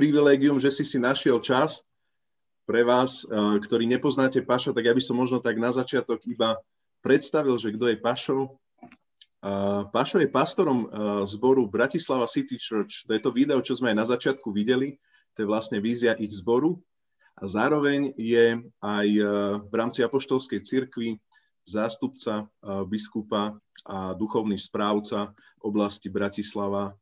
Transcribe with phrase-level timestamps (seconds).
[0.00, 1.84] privilégium, že si si našiel čas
[2.64, 3.28] pre vás,
[3.60, 6.56] ktorí nepoznáte Pašo, tak ja by som možno tak na začiatok iba
[7.04, 8.56] predstavil, že kto je Pašo.
[9.92, 10.88] Pašo je pastorom
[11.28, 13.04] zboru Bratislava City Church.
[13.04, 14.96] To je to video, čo sme aj na začiatku videli.
[15.36, 16.80] To je vlastne vízia ich zboru.
[17.36, 19.08] A zároveň je aj
[19.68, 21.20] v rámci apoštolskej cirkvi
[21.64, 22.48] zástupca
[22.88, 26.96] biskupa a duchovný správca oblasti Bratislava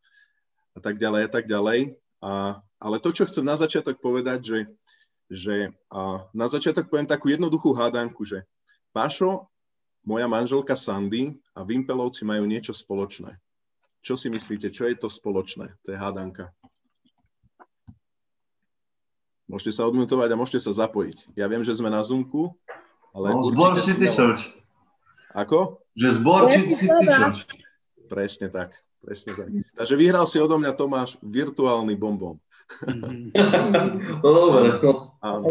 [0.75, 1.99] a tak ďalej a tak ďalej.
[2.23, 4.59] A, ale to, čo chcem na začiatok povedať, že,
[5.27, 5.57] že
[5.91, 8.47] a na začiatok poviem takú jednoduchú hádanku, že
[8.95, 9.51] Pašo
[10.07, 13.37] moja manželka Sandy a Vimpelovci majú niečo spoločné.
[14.01, 15.75] Čo si myslíte, čo je to spoločné?
[15.85, 16.55] To je hádanka.
[19.49, 21.35] Môžete sa odmutovať a môžete sa zapojiť.
[21.35, 22.53] Ja viem, že sme na Zoomku,
[23.17, 24.45] ale no, určite City Church.
[25.33, 25.83] Ako?
[25.97, 27.49] Že zbor City Church.
[28.09, 28.77] Presne tak.
[29.01, 29.49] Presne tak.
[29.77, 32.37] Takže vyhral si odo mňa Tomáš virtuálny bonbon.
[34.23, 34.77] no dobre.
[35.25, 35.47] Áno.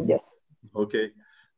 [0.74, 0.96] OK.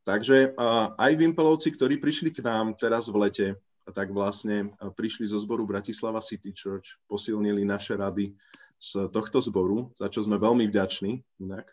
[0.07, 0.55] Takže
[0.97, 3.47] aj Vimpelovci, ktorí prišli k nám teraz v lete,
[3.91, 8.33] tak vlastne prišli zo zboru Bratislava City Church, posilnili naše rady
[8.79, 11.67] z tohto zboru, za čo sme veľmi vďační, inak,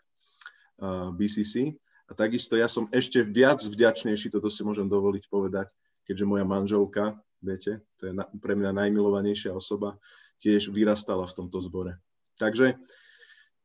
[1.15, 1.77] BCC.
[2.07, 5.71] A takisto ja som ešte viac vďačnejší, toto si môžem dovoliť povedať,
[6.07, 9.99] keďže moja manželka, viete, to je pre mňa najmilovanejšia osoba,
[10.39, 11.99] tiež vyrastala v tomto zbore.
[12.37, 12.77] Takže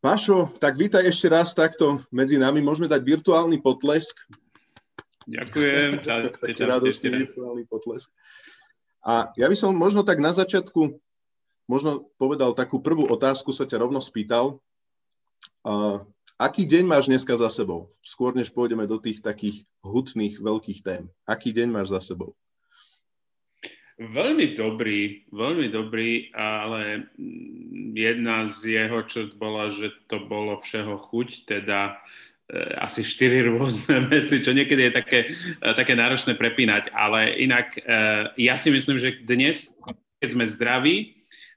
[0.03, 2.58] Pašo, tak vítaj ešte raz takto medzi nami.
[2.58, 4.19] Môžeme dať virtuálny potlesk.
[5.31, 6.03] Ďakujem.
[6.42, 8.11] Taký radostný virtuálny potlesk.
[9.06, 10.98] A ja by som možno tak na začiatku
[11.70, 14.58] možno povedal takú prvú otázku, sa ťa rovno spýtal.
[15.62, 16.03] Uh,
[16.34, 17.86] aký deň máš dneska za sebou?
[18.03, 21.06] Skôr než pôjdeme do tých takých hutných veľkých tém.
[21.30, 22.34] Aký deň máš za sebou?
[24.03, 27.06] Veľmi dobrý, veľmi dobrý, ale
[27.95, 32.03] jedna z jeho čo bola, že to bolo všeho chuť, teda
[32.53, 37.80] Eh, asi štyri rôzne veci, čo niekedy je také, eh, také náročné prepínať, ale inak
[37.80, 39.73] eh, ja si myslím, že dnes,
[40.20, 40.96] keď sme zdraví,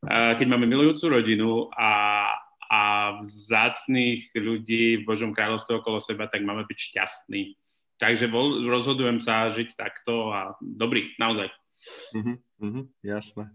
[0.06, 2.30] keď máme milujúcu rodinu a,
[2.70, 2.82] a
[3.26, 7.58] vzácných ľudí v Božom kráľovstve okolo seba, tak máme byť šťastní.
[7.98, 8.30] Takže
[8.70, 11.50] rozhodujem sa žiť takto a dobrý, naozaj.
[12.16, 13.52] Mm-hmm, mm-hmm, jasné.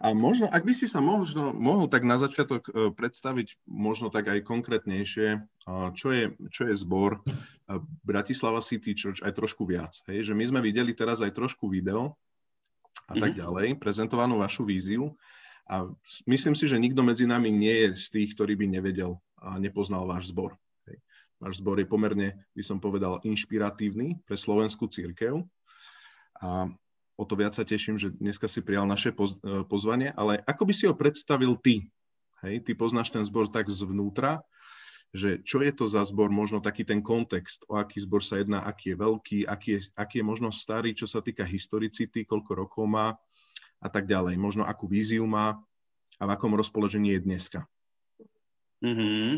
[0.00, 4.32] A možno, ak by si sa možno, mohol tak na začiatok e, predstaviť možno tak
[4.32, 5.44] aj konkrétnejšie,
[5.92, 7.20] čo je, čo je zbor
[8.00, 9.92] Bratislava City Church aj trošku viac.
[10.08, 10.32] Hej?
[10.32, 12.16] Že my sme videli teraz aj trošku video
[13.12, 13.38] a tak mhm.
[13.44, 15.12] ďalej, prezentovanú vašu víziu.
[15.68, 15.86] A
[16.24, 20.08] myslím si, že nikto medzi nami nie je z tých, ktorý by nevedel a nepoznal
[20.08, 20.56] váš zbor.
[20.88, 20.96] Hej.
[21.38, 25.44] Váš zbor je pomerne, by som povedal, inšpiratívny pre slovenskú církev.
[26.40, 26.72] A
[27.20, 30.64] o to viac sa teším, že dneska si prijal naše poz, e, pozvanie, ale ako
[30.64, 31.84] by si ho predstavil ty?
[32.40, 34.40] Hej, ty poznáš ten zbor tak zvnútra,
[35.12, 38.64] že čo je to za zbor, možno taký ten kontext, o aký zbor sa jedná,
[38.64, 42.88] aký je veľký, aký je, aký je možno starý, čo sa týka historicity, koľko rokov
[42.88, 43.12] má
[43.84, 44.40] a tak ďalej.
[44.40, 45.60] Možno akú víziu má
[46.16, 47.60] a v akom rozpoložení je dneska.
[48.80, 49.28] Mm-hmm.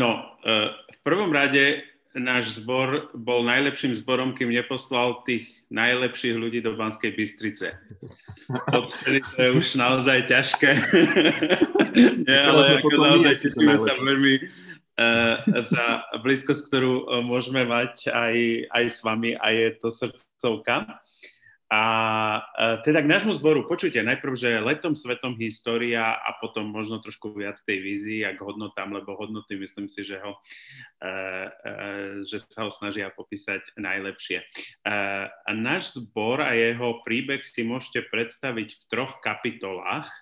[0.00, 6.62] No, e, v prvom rade náš zbor bol najlepším zborom, kým neposlal tých najlepších ľudí
[6.62, 7.74] do Banskej Bystrice.
[8.70, 10.70] Odtedy to je už naozaj ťažké.
[12.26, 15.34] Nie, ale ako naozaj tešíme sa veľmi uh,
[15.66, 15.86] za
[16.22, 18.36] blízkosť, ktorú uh, môžeme mať aj,
[18.70, 21.02] aj s vami a je to srdcovka.
[21.72, 21.82] A
[22.84, 27.56] teda k nášmu zboru, počujte, najprv, že letom svetom história a potom možno trošku viac
[27.64, 30.36] tej vízii a k hodnotám, lebo hodnoty myslím si, že, ho,
[31.00, 31.72] e, e,
[32.28, 34.44] že sa ho snažia popísať najlepšie.
[34.44, 34.46] E,
[35.32, 40.12] a náš zbor a jeho príbeh si môžete predstaviť v troch kapitolách.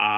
[0.00, 0.10] A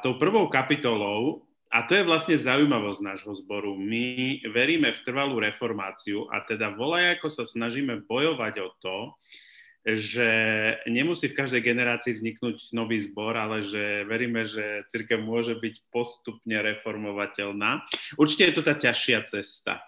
[0.00, 3.76] tou prvou kapitolou a to je vlastne zaujímavosť nášho zboru.
[3.76, 8.96] My veríme v trvalú reformáciu a teda volaj, ako sa snažíme bojovať o to,
[9.96, 10.28] že
[10.84, 16.58] nemusí v každej generácii vzniknúť nový zbor, ale že veríme, že církev môže byť postupne
[16.60, 17.86] reformovateľná.
[18.20, 19.80] Určite je to tá ťažšia cesta.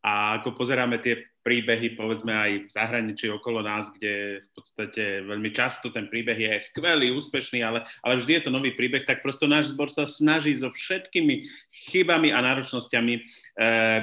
[0.00, 5.52] A ako pozeráme tie príbehy, povedzme aj v zahraničí okolo nás, kde v podstate veľmi
[5.52, 9.44] často ten príbeh je skvelý, úspešný, ale, ale vždy je to nový príbeh, tak prosto
[9.44, 11.44] náš zbor sa snaží so všetkými
[11.92, 13.20] chybami a náročnosťami e,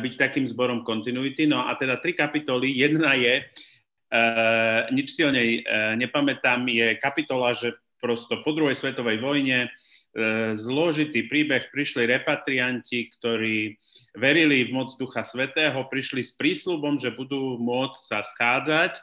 [0.02, 1.50] byť takým zborom kontinuity.
[1.50, 2.74] No a teda tri kapitoly.
[2.78, 3.46] Jedna je,
[4.08, 9.68] Uh, nič si o nej uh, nepamätám, je kapitola, že prosto po druhej svetovej vojne
[9.68, 13.76] uh, zložitý príbeh, prišli repatrianti, ktorí
[14.16, 18.96] verili v moc Ducha Svetého, prišli s prísľubom, že budú môcť sa schádzať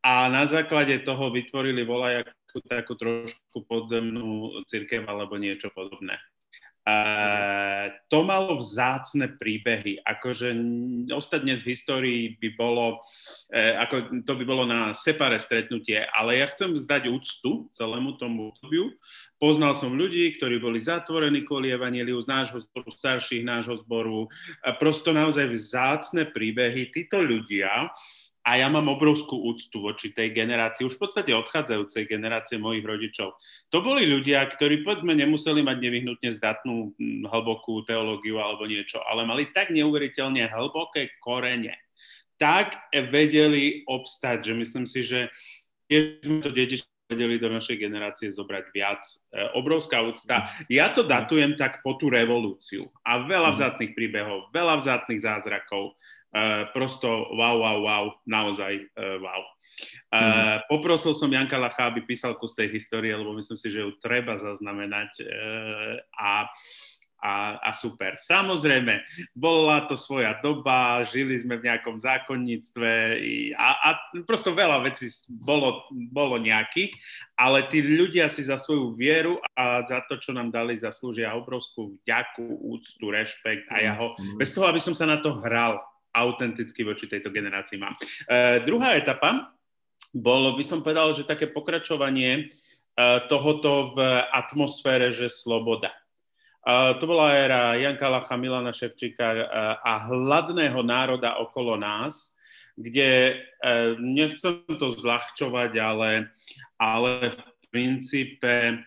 [0.00, 6.16] a na základe toho vytvorili volajakú takú trošku podzemnú církev alebo niečo podobné.
[8.06, 10.54] To malo vzácne príbehy, akože
[11.10, 13.02] ostať dnes v histórii by bolo,
[13.50, 18.54] uh, ako to by bolo na separé stretnutie, ale ja chcem zdať úctu celému tomu
[18.54, 18.94] obdobiu.
[19.42, 24.30] Poznal som ľudí, ktorí boli zatvorení kvôli evaníliu z nášho zboru, starších nášho zboru,
[24.78, 26.94] prosto naozaj vzácne príbehy.
[26.94, 27.90] Títo ľudia
[28.46, 33.34] a ja mám obrovskú úctu voči tej generácii, už v podstate odchádzajúcej generácie mojich rodičov.
[33.74, 39.26] To boli ľudia, ktorí povedzme nemuseli mať nevyhnutne zdatnú hm, hlbokú teológiu alebo niečo, ale
[39.26, 41.74] mali tak neuveriteľne hlboké korene,
[42.38, 45.26] tak vedeli obstať, že myslím si, že
[45.90, 49.02] tiež sme to dedičstvo vedeli do našej generácie zobrať viac.
[49.30, 50.50] E, obrovská úcta.
[50.66, 52.90] Ja to datujem tak po tú revolúciu.
[53.06, 53.56] A veľa mhm.
[53.56, 55.94] vzácných príbehov, veľa vzácných zázrakov.
[55.94, 59.42] E, prosto wow, wow, wow, naozaj e, wow.
[60.08, 63.92] Uh, poprosil som Janka Lacha, aby písal kus tej histórie, lebo myslím si, že ju
[64.00, 65.28] treba zaznamenať uh,
[66.16, 66.48] a
[67.26, 68.14] a, a super.
[68.14, 69.02] Samozrejme,
[69.34, 72.90] bola to svoja doba, žili sme v nejakom zákonníctve
[73.58, 73.88] a, a
[74.22, 76.94] prosto veľa vecí bolo, bolo nejakých,
[77.34, 81.98] ale tí ľudia si za svoju vieru a za to, čo nám dali, zaslúžia obrovskú
[82.06, 84.38] vďaku, úctu, rešpekt a ja ho, mm.
[84.38, 85.82] bez toho, aby som sa na to hral,
[86.14, 87.92] autenticky voči tejto generácii mám.
[88.24, 89.52] E, druhá etapa,
[90.16, 92.44] bolo by som povedal, že také pokračovanie e,
[93.28, 95.92] tohoto v atmosfére, že sloboda
[96.98, 99.46] to bola éra Janka Lacha, Milana Ševčíka
[99.86, 102.34] a hladného národa okolo nás,
[102.76, 103.34] kde e,
[103.96, 106.28] nechcem to zľahčovať, ale,
[106.76, 108.82] ale v princípe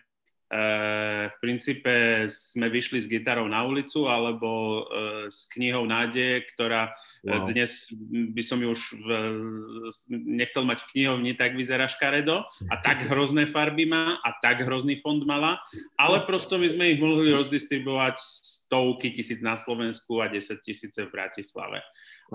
[1.30, 6.90] v princípe sme vyšli s gitarou na ulicu alebo e, s knihou nádeje, ktorá
[7.22, 7.46] e, wow.
[7.46, 7.86] dnes
[8.34, 9.08] by som ju už v,
[10.10, 14.98] nechcel mať v knihovni, tak vyzerá škaredo a tak hrozné farby má a tak hrozný
[14.98, 15.62] fond mala,
[15.94, 21.14] ale prosto my sme ich mohli rozdistribuovať stovky tisíc na Slovensku a 10 tisíce v
[21.14, 21.78] Bratislave.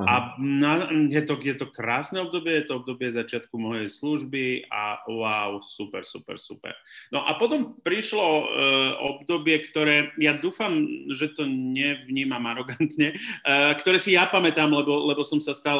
[0.03, 4.99] A na, je, to, je to krásne obdobie, je to obdobie začiatku mojej služby a
[5.07, 6.75] wow, super, super, super.
[7.15, 8.45] No a potom prišlo uh,
[9.15, 10.83] obdobie, ktoré ja dúfam,
[11.15, 13.15] že to nevnímam arogantne,
[13.47, 15.79] uh, ktoré si ja pamätám, lebo, lebo som sa stal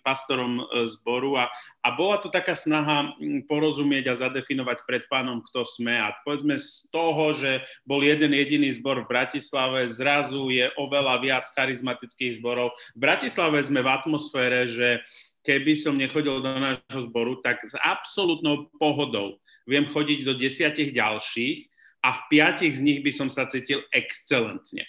[0.00, 1.52] pastorom e, zboru a,
[1.84, 3.12] a bola to taká snaha
[3.50, 8.72] porozumieť a zadefinovať pred pánom, kto sme a povedzme z toho, že bol jeden jediný
[8.72, 12.72] zbor v Bratislave, zrazu je oveľa viac charizmatických zborov.
[12.92, 15.00] V Bratislave sme v atmosfére, že
[15.42, 21.66] keby som nechodil do nášho zboru, tak s absolútnou pohodou viem chodiť do desiatich ďalších
[22.02, 24.86] a v piatich z nich by som sa cítil excelentne.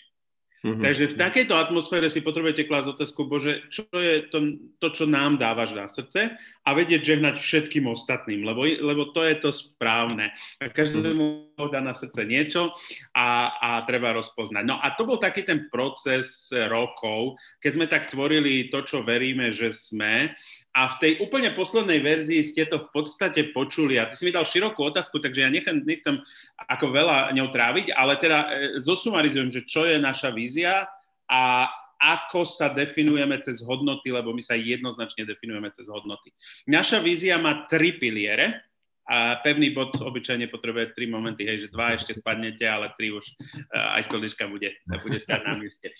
[0.63, 0.79] Mm-hmm.
[0.79, 5.35] Takže v takejto atmosfére si potrebujete klásť otázku, Bože, čo je to, to, čo nám
[5.35, 10.31] dávaš na srdce a vedieť žehnať všetkým ostatným, lebo, lebo to je to správne.
[10.63, 12.71] Každému dá na srdce niečo
[13.11, 14.63] a, a treba rozpoznať.
[14.63, 19.51] No a to bol taký ten proces rokov, keď sme tak tvorili to, čo veríme,
[19.51, 20.31] že sme
[20.73, 24.01] a v tej úplne poslednej verzii ste to v podstate počuli.
[24.01, 26.17] A ty si mi dal širokú otázku, takže ja nechcem, nechcem
[26.65, 28.47] ako veľa ňou tráviť, ale teda e,
[28.81, 30.89] zosumarizujem, že čo je naša vízia
[31.29, 31.69] a
[32.01, 36.33] ako sa definujeme cez hodnoty, lebo my sa jednoznačne definujeme cez hodnoty.
[36.67, 38.72] Naša vízia má tri piliere
[39.03, 43.23] a pevný bod obyčajne potrebuje tri momenty, hej, že dva ešte spadnete, ale tri už
[43.23, 44.71] uh, aj stolička bude,
[45.03, 45.91] bude stať na mieste.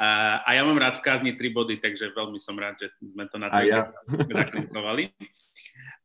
[0.00, 3.28] Uh, a ja mám rád v kázni tri body, takže veľmi som rád, že sme
[3.28, 3.92] to na to ja.
[4.08, 5.12] zaklinkovali.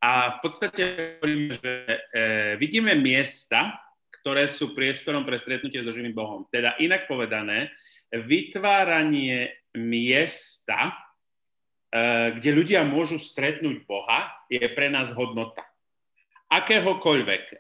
[0.03, 0.83] A v podstate
[1.23, 3.79] hovoríme, že uh, vidíme miesta,
[4.19, 6.45] ktoré sú priestorom pre stretnutie so živým Bohom.
[6.51, 7.71] Teda inak povedané,
[8.11, 10.93] vytváranie miesta,
[12.37, 15.70] kde ľudia môžu stretnúť Boha, je pre nás hodnota
[16.51, 17.43] akéhokoľvek.
[17.47, 17.55] E,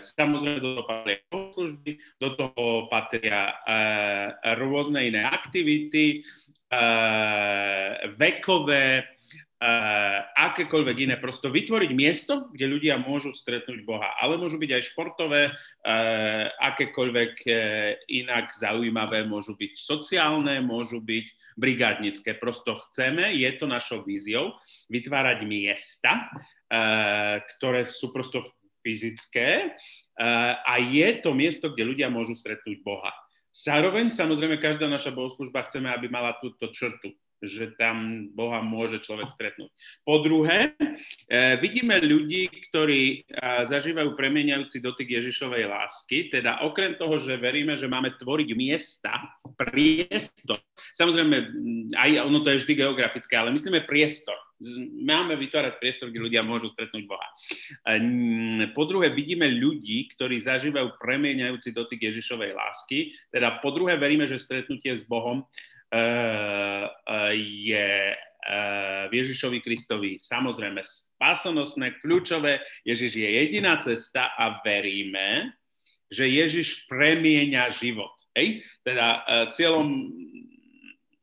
[0.00, 1.20] samozrejme do toho patria
[1.52, 3.56] služby, do toho patria e,
[4.56, 6.80] rôzne iné aktivity, e,
[8.16, 9.04] vekové,
[10.38, 11.14] akékoľvek iné.
[11.18, 14.14] Prosto vytvoriť miesto, kde ľudia môžu stretnúť Boha.
[14.22, 15.52] Ale môžu byť aj športové, e,
[16.62, 17.50] akékoľvek e,
[18.22, 22.38] inak zaujímavé, môžu byť sociálne, môžu byť brigádnické.
[22.38, 24.54] Prosto chceme, je to našou víziou,
[24.86, 26.30] vytvárať miesta,
[26.68, 28.44] Eh, ktoré sú prosto
[28.84, 33.08] fyzické eh, a je to miesto, kde ľudia môžu stretnúť Boha.
[33.56, 39.30] Zároveň samozrejme každá naša bohoslužba chceme, aby mala túto črtu, že tam Boha môže človek
[39.30, 39.70] stretnúť.
[40.02, 43.24] Po druhé, eh, vidíme ľudí, ktorí
[43.64, 49.14] zažívajú premieniajúci dotyk Ježišovej lásky, teda okrem toho, že veríme, že máme tvoriť miesta,
[49.54, 50.60] priestor,
[50.94, 51.36] samozrejme,
[51.94, 54.36] aj ono to je vždy geografické, ale myslíme priestor
[55.06, 57.28] Máme vytvárať priestor, kde ľudia môžu stretnúť Boha.
[58.74, 63.14] Po druhé, vidíme ľudí, ktorí zažívajú premieňajúci dotyk Ježišovej lásky.
[63.30, 65.46] Teda po druhé, veríme, že stretnutie s Bohom
[67.34, 67.90] je
[69.08, 72.64] v Ježišovi Kristovi samozrejme spásonosné, kľúčové.
[72.84, 75.52] Ježiš je jediná cesta a veríme,
[76.08, 78.16] že Ježiš premieňa život.
[78.32, 78.64] Hej?
[78.80, 80.08] Teda cieľom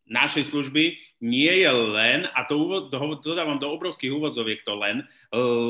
[0.05, 4.75] našej služby nie je len, a to, úvod, to, to dávam do obrovských úvodzoviek to
[4.75, 5.07] len,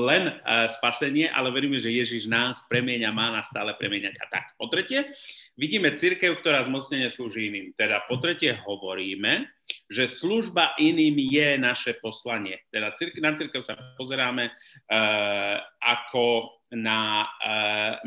[0.06, 4.16] len uh, spasenie, ale veríme, že Ježiš nás premieňa, má nás stále premieňať.
[4.20, 5.06] A tak, po tretie,
[5.54, 7.78] vidíme církev, ktorá zmocnene slúži iným.
[7.78, 9.46] Teda po tretie hovoríme,
[9.90, 12.62] že služba iným je naše poslanie.
[12.74, 18.02] Teda na církev sa pozeráme uh, ako na, uh,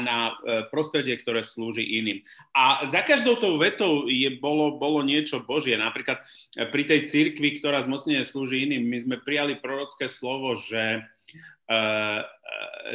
[0.00, 0.34] na
[0.72, 2.24] prostredie, ktoré slúži iným.
[2.56, 5.76] A za každou tou vetou je, bolo, bolo niečo Božie.
[5.76, 6.24] Napríklad
[6.72, 11.04] pri tej cirkvi, ktorá zmocnene slúži iným, my sme prijali prorocké slovo, že
[11.70, 12.26] Uh,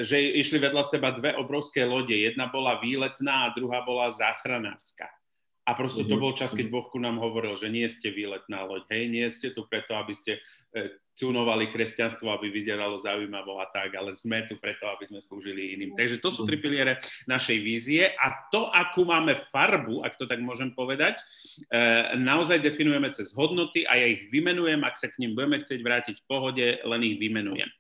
[0.04, 2.12] že išli vedľa seba dve obrovské lode.
[2.12, 5.08] Jedna bola výletná a druhá bola záchranárska.
[5.66, 6.22] A proste to mhm.
[6.22, 9.50] bol čas, keď Boh ku nám hovoril, že nie ste výletná loď, hej, nie ste
[9.50, 10.38] tu preto, aby ste
[10.78, 15.76] e, tunovali kresťanstvo, aby vyzeralo zaujímavo a tak, ale sme tu preto, aby sme slúžili
[15.76, 15.96] iným.
[15.96, 16.64] Takže to sú tri mhm.
[16.64, 16.94] piliere
[17.26, 21.16] našej vízie a to, akú máme farbu, ak to tak môžem povedať,
[21.72, 21.84] e,
[22.20, 26.16] naozaj definujeme cez hodnoty a ja ich vymenujem, ak sa k ním budeme chcieť vrátiť
[26.20, 27.72] v pohode, len ich vymenujem.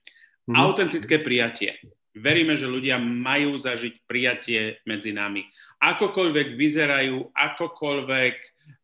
[0.47, 0.55] Mm.
[0.55, 1.75] Autentické prijatie.
[2.15, 5.43] Veríme, že ľudia majú zažiť prijatie medzi nami.
[5.83, 8.35] Akokoľvek vyzerajú, akokoľvek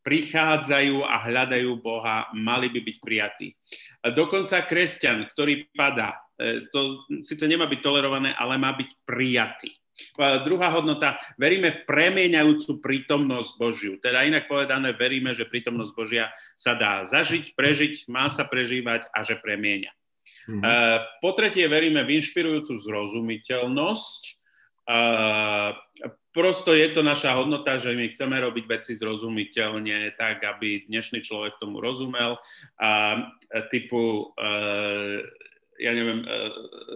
[0.04, 3.48] prichádzajú a hľadajú Boha, mali by byť prijatí.
[4.04, 9.72] Dokonca kresťan, ktorý padá, e, to síce nemá byť tolerované, ale má byť prijatý.
[10.18, 13.94] Druhá hodnota, veríme v premieňajúcu prítomnosť Božiu.
[14.02, 19.22] Teda inak povedané, veríme, že prítomnosť Božia sa dá zažiť, prežiť, má sa prežívať a
[19.22, 19.94] že premieňa.
[20.50, 21.22] Mm-hmm.
[21.22, 24.22] Po tretie, veríme v inšpirujúcu zrozumiteľnosť.
[24.82, 25.78] Uh,
[26.34, 31.62] prosto je to naša hodnota, že my chceme robiť veci zrozumiteľne, tak aby dnešný človek
[31.62, 32.42] tomu rozumel.
[32.82, 33.30] Uh,
[33.70, 35.22] typu uh,
[35.82, 36.30] ja neviem, e,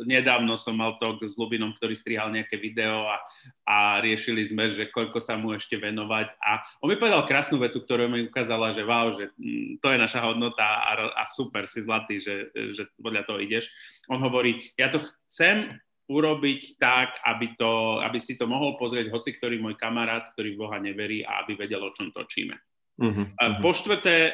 [0.06, 3.18] nedávno som mal to s Lubinom, ktorý strihal nejaké video a,
[3.66, 7.82] a riešili sme, že koľko sa mu ešte venovať a on mi povedal krásnu vetu,
[7.82, 11.82] ktorú mi ukázala, že wow, že mm, to je naša hodnota a, a super, si
[11.82, 13.74] zlatý, že, že podľa toho ideš.
[14.06, 19.34] On hovorí, ja to chcem urobiť tak, aby, to, aby si to mohol pozrieť hoci
[19.34, 22.54] ktorý môj kamarát, ktorý v Boha neverí a aby vedel, o čom točíme.
[22.96, 23.60] Uh-huh, uh-huh.
[23.60, 24.32] Po štvrté, e,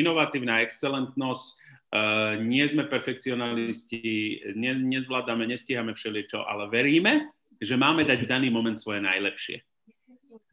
[0.00, 1.44] inovatívna excelentnosť
[2.42, 4.02] nie sme perfekcionalisti,
[4.56, 9.64] ne, nezvládame, nestíhame všeličo, ale veríme, že máme dať v daný moment svoje najlepšie.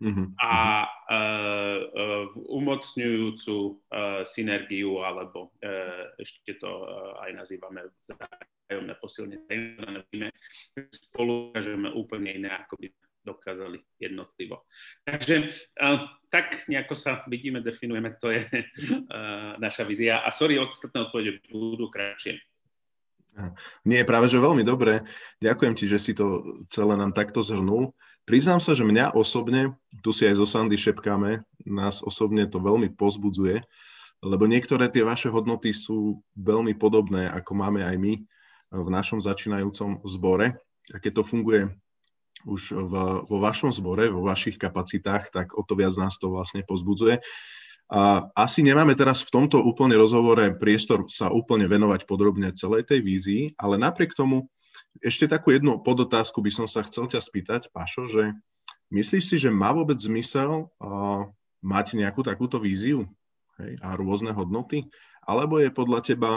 [0.04, 0.36] Uh-huh.
[0.36, 10.28] A uh, uh, umocňujúcu uh, synergiu, alebo uh, ešte to uh, aj nazývame vzájomné posilnenie,
[10.92, 12.92] spolu ukážeme úplne iné, ako by
[13.24, 14.68] dokázali jednotlivo.
[15.08, 15.50] Takže
[16.28, 18.48] tak nejako sa vidíme, definujeme, to je
[19.66, 20.22] naša vízia.
[20.22, 22.40] A sorry, ostatné odpovede budú kratšie.
[23.82, 25.02] Nie, práve že veľmi dobre.
[25.42, 27.98] Ďakujem ti, že si to celé nám takto zhrnul.
[28.30, 29.74] Priznám sa, že mňa osobne,
[30.06, 33.60] tu si aj zo Sandy šepkáme, nás osobne to veľmi pozbudzuje,
[34.24, 38.14] lebo niektoré tie vaše hodnoty sú veľmi podobné, ako máme aj my
[38.74, 40.56] v našom začínajúcom zbore.
[40.94, 41.68] A keď to funguje
[42.46, 46.64] už v, vo vašom zbore, vo vašich kapacitách, tak o to viac nás to vlastne
[46.64, 47.24] pozbudzuje.
[47.94, 53.04] A asi nemáme teraz v tomto úplne rozhovore priestor sa úplne venovať podrobne celej tej
[53.04, 54.50] vízii, ale napriek tomu
[55.02, 58.34] ešte takú jednu podotázku by som sa chcel ťa spýtať, Pašo, že
[58.94, 61.28] myslíš si, že má vôbec zmysel uh,
[61.66, 63.10] mať nejakú takúto víziu
[63.58, 64.90] hej, a rôzne hodnoty?
[65.24, 66.32] Alebo je podľa teba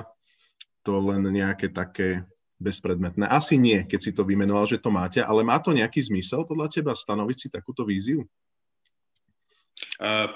[0.86, 2.22] to len nejaké také
[2.56, 3.28] bezpredmetné.
[3.28, 6.72] Asi nie, keď si to vymenoval, že to máte, ale má to nejaký zmysel podľa
[6.72, 8.25] teba stanoviť si takúto víziu?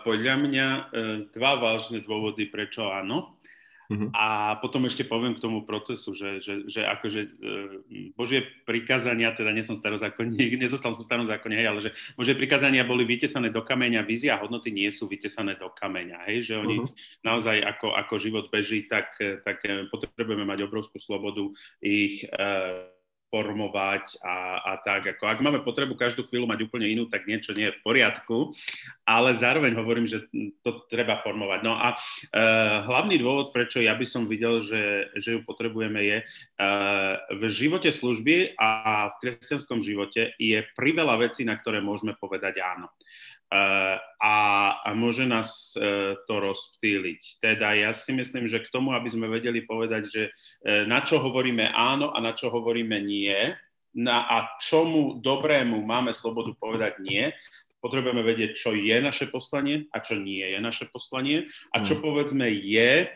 [0.04, 0.84] Podľa mňa uh,
[1.32, 3.39] dva vážne dôvody, prečo áno.
[3.90, 4.06] Uh-huh.
[4.14, 7.30] A potom ešte poviem k tomu procesu, že, že, že akože e,
[8.14, 13.02] Božie prikázania, teda nie som starozákonník, nezostal som starozákonník, hej, ale že Božie prikázania boli
[13.02, 16.94] vytesané do kameňa, vízia a hodnoty nie sú vytesané do kameňa, hej, že oni uh-huh.
[17.26, 19.58] naozaj ako, ako život beží, tak, tak
[19.90, 21.50] potrebujeme mať obrovskú slobodu
[21.82, 22.94] ich e,
[23.30, 25.16] formovať a, a tak.
[25.16, 28.50] Ako, ak máme potrebu každú chvíľu mať úplne inú, tak niečo nie je v poriadku,
[29.06, 30.26] ale zároveň hovorím, že
[30.66, 31.60] to treba formovať.
[31.62, 31.96] No a e,
[32.84, 36.24] hlavný dôvod, prečo ja by som videl, že, že ju potrebujeme, je e,
[37.38, 38.68] v živote služby a
[39.14, 42.90] v kresťanskom živote je priveľa vecí, na ktoré môžeme povedať áno.
[43.50, 47.38] Uh, a a môže nás e, to rozptýliť.
[47.38, 50.30] Teda ja si myslím, že k tomu, aby sme vedeli povedať, že e,
[50.88, 53.54] na čo hovoríme áno a na čo hovoríme nie,
[53.94, 57.30] na, a čomu dobrému máme slobodu povedať nie,
[57.82, 62.00] potrebujeme vedieť, čo je naše poslanie a čo nie je naše poslanie a čo mm.
[62.04, 63.08] povedzme je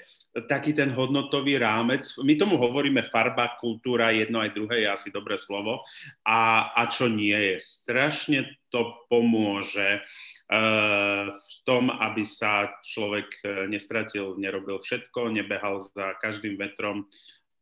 [0.50, 2.02] taký ten hodnotový rámec.
[2.18, 5.86] My tomu hovoríme farba, kultúra, jedno aj druhé je asi dobré slovo.
[6.26, 7.56] A, a čo nie je.
[7.62, 16.18] Strašne to pomôže uh, v tom, aby sa človek e, nestratil, nerobil všetko, nebehal za
[16.18, 17.06] každým vetrom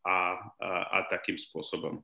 [0.03, 2.01] a, a, a takým spôsobom.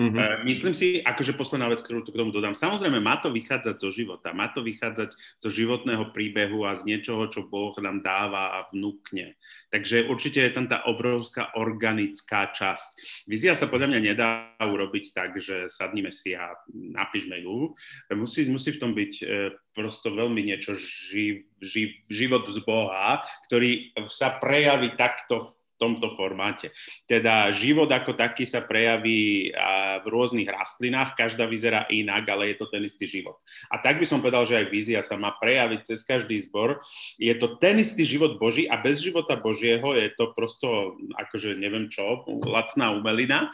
[0.00, 0.48] Mm-hmm.
[0.48, 4.32] Myslím si, akože posledná vec, ktorú k tomu dodám, samozrejme má to vychádzať zo života,
[4.32, 9.36] má to vychádzať zo životného príbehu a z niečoho, čo Boh nám dáva a vnúkne.
[9.68, 12.90] Takže určite je tam tá obrovská organická časť.
[13.28, 17.76] Vizia sa podľa mňa nedá urobiť tak, že sadnime si a napíšme ju.
[18.16, 19.24] Musí, musí v tom byť e,
[19.76, 23.20] prosto veľmi niečo živ, živ, život z Boha,
[23.52, 26.68] ktorý sa prejaví takto tomto formáte.
[27.08, 29.48] Teda život ako taký sa prejaví
[30.04, 33.40] v rôznych rastlinách, každá vyzerá inak, ale je to ten istý život.
[33.72, 36.76] A tak by som povedal, že aj vízia sa má prejaviť cez každý zbor.
[37.16, 41.88] Je to ten istý život Boží a bez života Božieho je to prosto, akože neviem
[41.88, 43.48] čo, lacná umelina,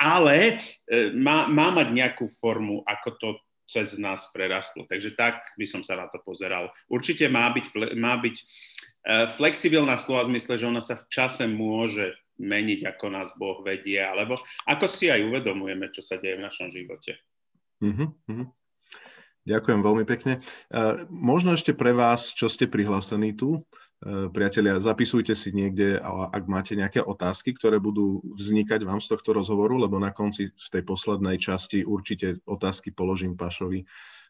[0.00, 3.28] ale e, má, má mať nejakú formu, ako to
[3.66, 4.86] cez nás prerastlo.
[4.86, 6.70] Takže tak by som sa na to pozeral.
[6.86, 7.66] Určite má byť,
[7.98, 8.36] má byť
[9.38, 13.96] flexibilná v slova zmysle, že ona sa v čase môže meniť, ako nás Boh vedie,
[13.96, 14.36] alebo
[14.68, 17.16] ako si aj uvedomujeme, čo sa deje v našom živote.
[17.80, 18.12] Uh-huh,
[19.46, 20.42] Ďakujem veľmi pekne.
[20.68, 26.44] Uh, možno ešte pre vás, čo ste prihlásení tu, uh, priatelia, zapisujte si niekde, ak
[26.50, 30.82] máte nejaké otázky, ktoré budú vznikať vám z tohto rozhovoru, lebo na konci v tej
[30.82, 33.86] poslednej časti určite otázky položím Pašovi,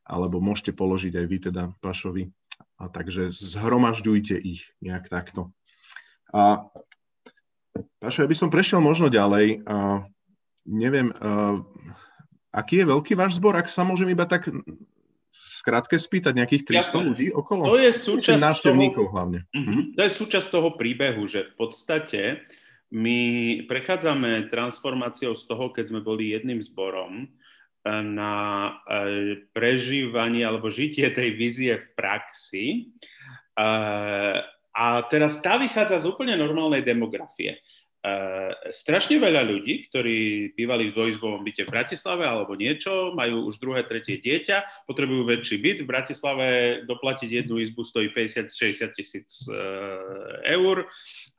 [0.06, 2.28] alebo môžete položiť aj vy teda Pašovi.
[2.76, 5.52] A takže zhromažďujte ich nejak takto.
[6.32, 6.68] A
[8.00, 9.64] Pašo, ja by som prešiel možno ďalej.
[9.68, 10.04] A
[10.64, 11.60] neviem, a,
[12.52, 14.48] aký je veľký váš zbor, ak sa môžem iba tak
[15.32, 17.00] skrátke spýtať nejakých 300 Jasne.
[17.02, 17.68] ľudí okolo?
[17.68, 19.40] To je súčasť návštevníkov toho, hlavne.
[19.52, 19.80] Uh-huh.
[19.98, 22.46] To je súčasť toho príbehu, že v podstate
[22.94, 23.18] my
[23.66, 27.26] prechádzame transformáciou z toho, keď sme boli jedným zborom,
[27.86, 28.34] na
[28.84, 32.66] e, prežívanie alebo žitie tej vízie v praxi.
[33.54, 33.62] E,
[34.76, 37.62] a teraz tá vychádza z úplne normálnej demografie.
[38.06, 43.58] Uh, strašne veľa ľudí, ktorí bývali v dvojizbovom byte v Bratislave alebo niečo, majú už
[43.58, 45.78] druhé, tretie dieťa, potrebujú väčší byt.
[45.82, 46.46] V Bratislave
[46.86, 49.50] doplatiť jednu izbu stojí 50-60 tisíc
[50.46, 50.86] eur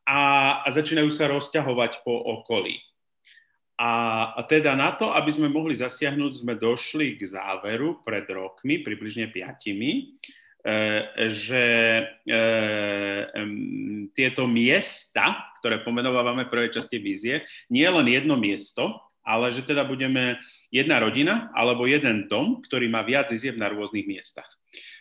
[0.03, 0.19] a
[0.67, 2.83] začínajú sa rozťahovať po okolí.
[3.77, 9.29] A, teda na to, aby sme mohli zasiahnuť, sme došli k záveru pred rokmi, približne
[9.29, 10.17] piatimi,
[10.65, 10.73] e,
[11.29, 11.65] že
[12.25, 12.35] e,
[14.17, 19.67] tieto miesta, ktoré pomenovávame v prvej časti vízie, nie je len jedno miesto, ale že
[19.67, 20.39] teda budeme
[20.71, 24.47] jedna rodina alebo jeden dom, ktorý má viac izieb na rôznych miestach.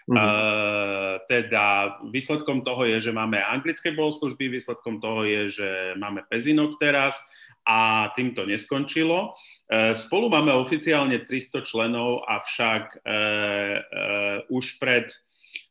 [0.07, 0.15] Uh-huh.
[0.15, 6.79] Uh, teda výsledkom toho je, že máme anglické bohoslužby, výsledkom toho je, že máme pezinok
[6.79, 7.19] teraz
[7.67, 9.35] a tým to neskončilo.
[9.67, 15.11] Uh, spolu máme oficiálne 300 členov, avšak uh, už pred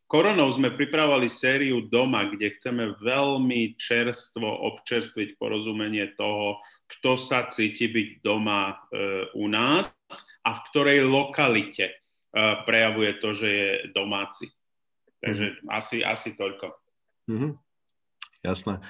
[0.05, 7.89] koronou sme pripravovali sériu doma, kde chceme veľmi čerstvo občerstviť porozumenie toho, kto sa cíti
[7.89, 9.89] byť doma uh, u nás
[10.45, 12.05] a v ktorej lokalite
[12.67, 14.51] prejavuje to, že je domáci.
[15.23, 15.71] Takže mm.
[15.71, 16.67] asi, asi toľko.
[17.31, 17.51] Mm-hmm.
[18.43, 18.83] Jasné.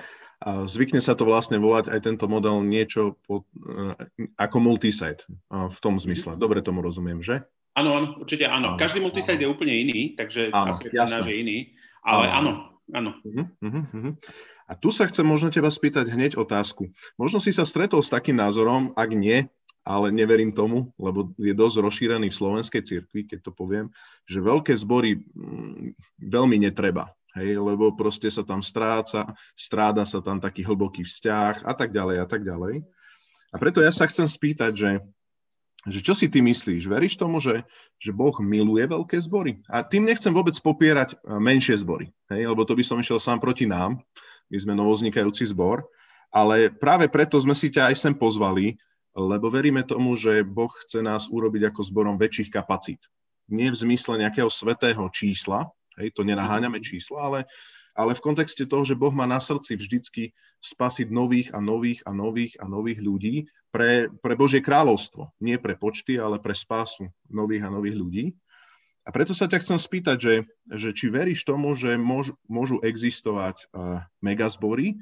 [0.43, 3.95] A zvykne sa to vlastne volať aj tento model niečo po, uh,
[4.36, 6.36] ako multisite v tom zmysle.
[6.36, 6.41] Mhm.
[6.41, 7.45] Dobre tomu rozumiem, že?
[7.76, 8.76] Áno, áno, určite áno.
[8.76, 9.44] áno Každý multisite áno.
[9.44, 11.28] je úplne iný, takže áno, asi jasné.
[11.28, 11.58] je iný,
[12.08, 12.52] ale áno,
[12.96, 13.12] áno.
[13.12, 13.12] áno.
[13.20, 14.16] Uh-huh, uh-huh.
[14.66, 16.90] A tu sa chcem možno teba spýtať hneď otázku.
[17.20, 19.46] Možno si sa stretol s takým názorom, ak nie,
[19.86, 23.94] ale neverím tomu, lebo je dosť rozšírený v slovenskej cirkvi, keď to poviem,
[24.26, 25.94] že veľké zbory mm,
[26.26, 31.74] veľmi netreba, hej, lebo proste sa tam stráca, stráda sa tam taký hlboký vzťah a
[31.78, 32.82] tak ďalej a tak ďalej.
[33.54, 34.92] A preto ja sa chcem spýtať, že,
[35.86, 36.89] že čo si ty myslíš?
[36.89, 37.62] Veríš tomu, že,
[38.02, 39.62] že Boh miluje veľké zbory?
[39.69, 43.38] A tým nechcem vôbec popierať e, menšie zbory, hej, lebo to by som išiel sám
[43.38, 44.02] proti nám,
[44.50, 45.86] my sme novoznikajúci zbor,
[46.34, 48.76] ale práve preto sme si ťa aj sem pozvali,
[49.15, 53.00] lebo veríme tomu, že Boh chce nás urobiť ako zborom väčších kapacít.
[53.45, 55.69] Nie v zmysle nejakého svetého čísla,
[56.02, 57.39] hej, to nenaháňame čísla, ale,
[57.93, 62.12] ale v kontexte toho, že Boh má na srdci vždycky spasiť nových a nových a
[62.12, 63.36] nových a nových ľudí
[63.76, 65.36] pre, pre Božie kráľovstvo.
[65.44, 68.26] Nie pre počty, ale pre spásu nových a nových ľudí.
[69.04, 70.36] A preto sa ťa chcem spýtať, že,
[70.72, 74.96] že či veríš tomu, že môž, môžu existovať uh, megazbory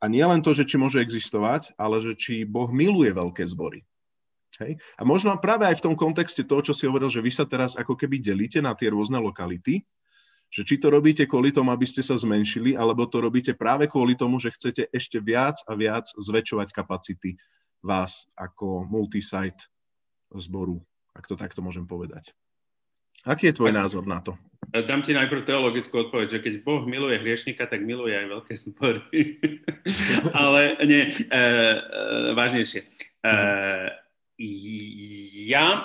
[0.00, 3.84] a nie len to, že či môže existovať, ale že či Boh miluje veľké zbory.
[4.58, 4.80] Hej?
[4.96, 7.76] A možno práve aj v tom kontexte toho, čo si hovoril, že vy sa teraz
[7.76, 9.84] ako keby delíte na tie rôzne lokality,
[10.48, 14.16] že či to robíte kvôli tomu, aby ste sa zmenšili, alebo to robíte práve kvôli
[14.18, 17.36] tomu, že chcete ešte viac a viac zväčšovať kapacity
[17.84, 19.68] vás ako multisite
[20.32, 20.80] zboru,
[21.12, 22.32] ak to takto môžem povedať.
[23.24, 24.36] Aký je tvoj tak, názor na to?
[24.68, 29.00] Dám ti najprv teologickú odpoveď, že keď Boh miluje hriešnika, tak miluje aj veľké zbory.
[30.36, 31.40] Ale nie, e, e,
[32.36, 32.80] vážnejšie.
[32.84, 32.88] E,
[35.48, 35.80] ja e,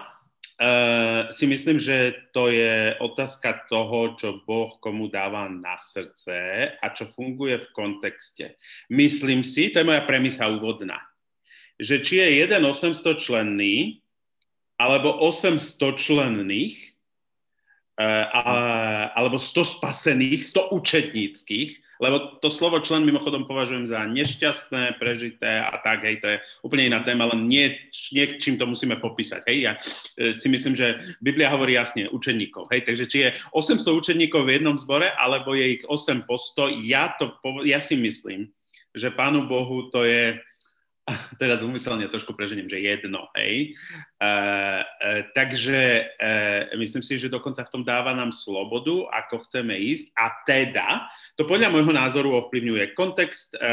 [1.31, 6.35] si myslím, že to je otázka toho, čo Boh komu dáva na srdce
[6.75, 8.59] a čo funguje v kontexte.
[8.91, 10.99] Myslím si, to je moja premisa úvodná,
[11.79, 14.03] že či je jeden 800 členný
[14.79, 15.59] alebo 800
[15.99, 16.99] členných,
[17.99, 25.59] a, alebo 100 spasených, 100 učetníckých, lebo to slovo člen mimochodom považujem za nešťastné, prežité
[25.59, 27.75] a tak, hej, to je úplne iná téma, len nie,
[28.15, 29.73] nie čím to musíme popísať, hej, ja
[30.15, 34.63] e, si myslím, že Biblia hovorí jasne učeníkov, hej, takže či je 800 učeníkov v
[34.63, 37.35] jednom zbore, alebo je ich 8 po 100, ja, to,
[37.67, 38.47] ja si myslím,
[38.95, 40.39] že Pánu Bohu to je
[41.41, 43.74] teraz umyselne trošku preženiem, že jedno, hej.
[43.74, 44.32] E, e,
[45.34, 46.34] takže e,
[46.78, 50.88] myslím si, že dokonca v tom dáva nám slobodu, ako chceme ísť a teda,
[51.36, 53.69] to podľa môjho názoru ovplyvňuje kontext, e, e,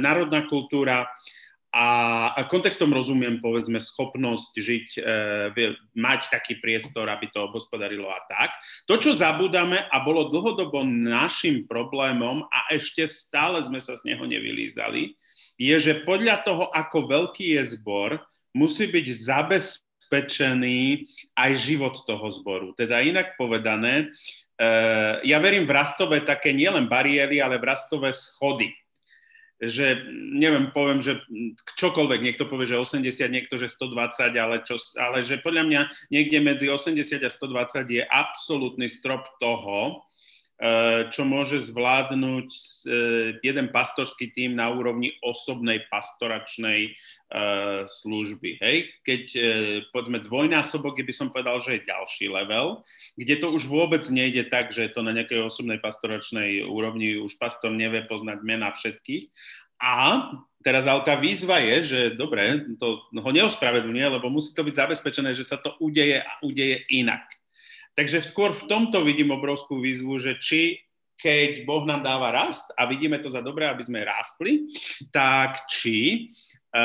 [0.00, 1.08] národná kultúra,
[1.74, 8.54] a kontextom rozumiem, povedzme, schopnosť žiť, e, mať taký priestor, aby to obospodarilo a tak.
[8.86, 14.22] To, čo zabúdame a bolo dlhodobo našim problémom a ešte stále sme sa z neho
[14.22, 15.18] nevylízali,
[15.58, 18.18] je, že podľa toho, ako veľký je zbor,
[18.54, 22.70] musí byť zabezpečený aj život toho zboru.
[22.78, 24.14] Teda inak povedané,
[24.58, 28.70] eh, ja verím v rastové také nielen bariéry, ale v rastové schody.
[29.64, 30.02] Že,
[30.34, 31.22] neviem, poviem, že
[31.78, 36.42] čokoľvek, niekto povie, že 80, niekto, že 120, ale, čo, ale že podľa mňa niekde
[36.42, 40.04] medzi 80 a 120 je absolútny strop toho,
[41.10, 42.90] čo môže zvládnuť eh,
[43.42, 48.62] jeden pastorský tým na úrovni osobnej pastoračnej eh, služby.
[48.62, 48.76] Hej?
[49.02, 49.22] Keď
[49.90, 52.86] povedzme dvojnásobok, by som povedal, že je ďalší level,
[53.18, 57.34] kde to už vôbec nejde tak, že je to na nejakej osobnej pastoračnej úrovni, už
[57.34, 59.34] pastor nevie poznať mena všetkých.
[59.82, 60.30] A
[60.62, 65.34] teraz ale tá výzva je, že dobre, to ho neospravedlňuje, lebo musí to byť zabezpečené,
[65.34, 67.26] že sa to udeje a udeje inak.
[67.94, 72.90] Takže skôr v tomto vidím obrovskú výzvu, že či keď Boh nám dáva rast a
[72.90, 74.66] vidíme to za dobré, aby sme rástli,
[75.14, 76.28] tak či
[76.68, 76.78] e,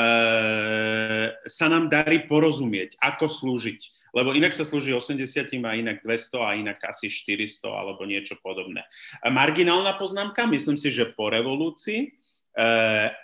[1.44, 3.80] sa nám darí porozumieť, ako slúžiť.
[4.14, 5.26] Lebo inak sa slúži 80
[5.66, 8.86] a inak 200 a inak asi 400 alebo niečo podobné.
[9.26, 12.10] Marginálna poznámka, myslím si, že po revolúcii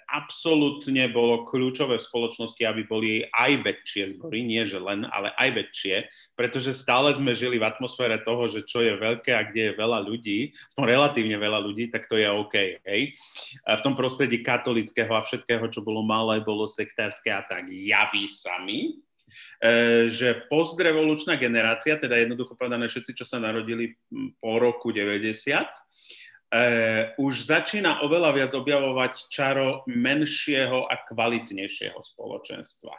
[0.07, 5.67] absolútne bolo kľúčové v spoločnosti, aby boli aj väčšie zbory, nie že len, ale aj
[5.67, 5.97] väčšie,
[6.39, 9.99] pretože stále sme žili v atmosfére toho, že čo je veľké a kde je veľa
[10.07, 12.79] ľudí, aspoň relatívne veľa ľudí, tak to je OK.
[12.87, 13.19] Hej?
[13.67, 19.03] V tom prostredí katolického a všetkého, čo bolo malé, bolo sektárske a tak javí sami,
[19.59, 23.99] e, že postrevolučná generácia, teda jednoducho povedané všetci, čo sa narodili
[24.39, 25.35] po roku 90,
[26.47, 32.95] Uh, už začína oveľa viac objavovať čaro menšieho a kvalitnejšieho spoločenstva.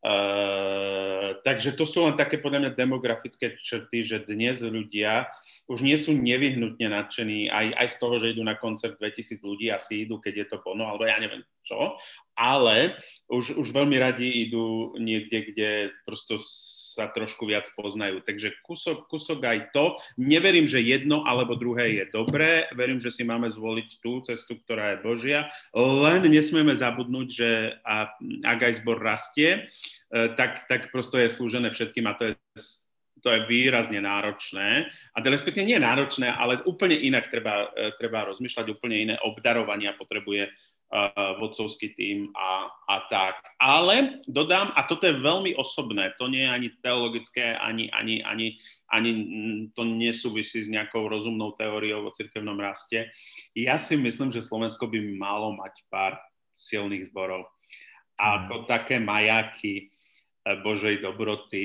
[0.00, 5.28] Uh, takže to sú len také podľa mňa demografické črty, že dnes ľudia
[5.66, 9.68] už nie sú nevyhnutne nadšení aj, aj z toho, že idú na koncert 2000 ľudí,
[9.74, 11.94] asi idú, keď je to plno, alebo ja neviem čo,
[12.34, 12.98] ale
[13.30, 15.70] už, už veľmi radi idú niekde, kde
[16.02, 16.42] prosto
[16.90, 18.18] sa trošku viac poznajú.
[18.26, 19.94] Takže kusok, kusok aj to.
[20.18, 22.66] Neverím, že jedno alebo druhé je dobré.
[22.74, 25.46] Verím, že si máme zvoliť tú cestu, ktorá je Božia.
[25.76, 27.78] Len nesmieme zabudnúť, že
[28.42, 29.70] ak aj zbor rastie,
[30.10, 32.34] e, tak, tak prosto je slúžené všetkým a to je
[33.20, 34.88] to je výrazne náročné.
[35.12, 40.48] A respektíve nie náročné, ale úplne inak treba, e, treba rozmýšľať, úplne iné obdarovania potrebuje
[41.38, 43.38] vodcovský tým a, a tak.
[43.62, 48.58] Ale dodám, a toto je veľmi osobné, to nie je ani teologické, ani, ani, ani,
[48.90, 49.10] ani
[49.70, 53.06] to nesúvisí s nejakou rozumnou teóriou o cirkevnom raste.
[53.54, 56.18] Ja si myslím, že Slovensko by malo mať pár
[56.50, 57.46] silných zborov.
[58.18, 61.64] A to také majaky eh, Božej dobroty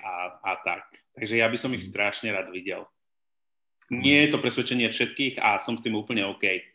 [0.00, 0.88] a, a tak.
[1.12, 2.88] Takže ja by som ich strašne rád videl.
[3.92, 6.71] Nie je to presvedčenie všetkých a som s tým úplne OK.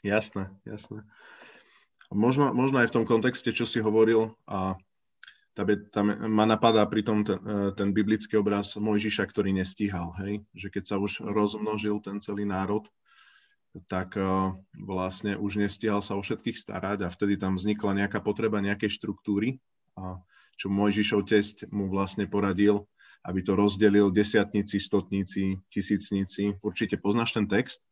[0.00, 1.04] Jasné, jasné.
[2.10, 4.74] Možno, možno aj v tom kontexte, čo si hovoril, a
[5.54, 10.42] tam, je, tam ma napadá pritom ten, e, ten biblický obraz Mojžiša, ktorý nestíhal, hej?
[10.56, 12.88] že keď sa už rozmnožil ten celý národ,
[13.86, 18.58] tak uh, vlastne už nestíhal sa o všetkých starať a vtedy tam vznikla nejaká potreba
[18.58, 19.62] nejakej štruktúry,
[19.94, 20.18] a
[20.58, 22.84] čo Mojžišov test mu vlastne poradil,
[23.24, 26.56] aby to rozdelil desiatnici, stotníci, tisícnici.
[26.64, 27.84] Určite poznáš ten text.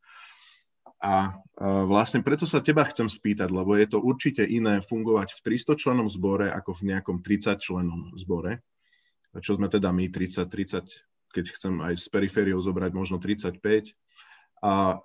[0.99, 1.31] A
[1.87, 6.07] vlastne preto sa teba chcem spýtať, lebo je to určite iné fungovať v 300 členom
[6.11, 8.59] zbore ako v nejakom 30 členom zbore,
[9.39, 13.95] čo sme teda my 30, 30, keď chcem aj s perifériou zobrať možno 35.
[14.59, 14.99] A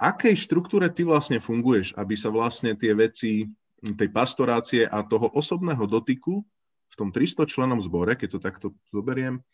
[0.00, 3.44] akej štruktúre ty vlastne funguješ, aby sa vlastne tie veci
[3.82, 6.40] tej pastorácie a toho osobného dotyku
[6.88, 9.44] v tom 300 členom zbore, keď to takto zoberiem,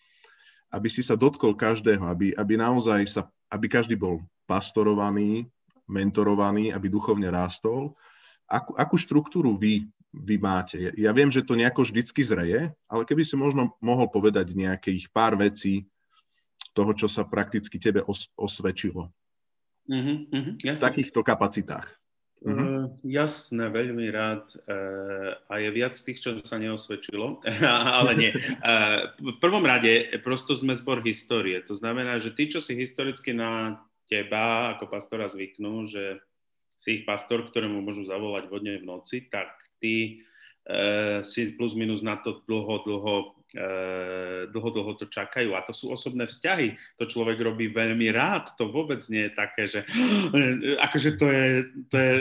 [0.68, 5.48] aby si sa dotkol každého, aby, aby naozaj sa, aby každý bol pastorovaný,
[5.88, 7.96] mentorovaný, aby duchovne rástol.
[8.48, 10.92] Akú, akú štruktúru vy, vy máte?
[10.96, 15.37] Ja viem, že to nejako vždycky zreje, ale keby si možno mohol povedať nejakých pár
[15.37, 15.88] vecí
[16.76, 19.09] toho, čo sa prakticky tebe os, osvedčilo.
[19.88, 21.88] Uh-huh, uh-huh, v takýchto kapacitách.
[22.44, 22.67] Uh-huh.
[23.04, 24.54] Jasné, veľmi rád.
[24.66, 27.44] Uh, a je viac tých, čo sa neosvedčilo,
[27.98, 28.30] ale nie.
[28.62, 31.62] Uh, v prvom rade, prosto sme zbor histórie.
[31.66, 36.18] To znamená, že tí, čo si historicky na teba ako pastora zvyknú, že
[36.78, 39.50] si ich pastor, ktorému môžu zavolať vodne v noci, tak
[39.82, 40.22] ty
[40.64, 43.14] e, si plus minus na to dlho, dlho,
[44.52, 45.56] dlho, dlho to čakajú.
[45.56, 46.76] A to sú osobné vzťahy.
[47.00, 48.52] To človek robí veľmi rád.
[48.61, 49.80] To vôbec nie je také, že
[50.87, 51.46] akože to je,
[51.88, 52.14] to je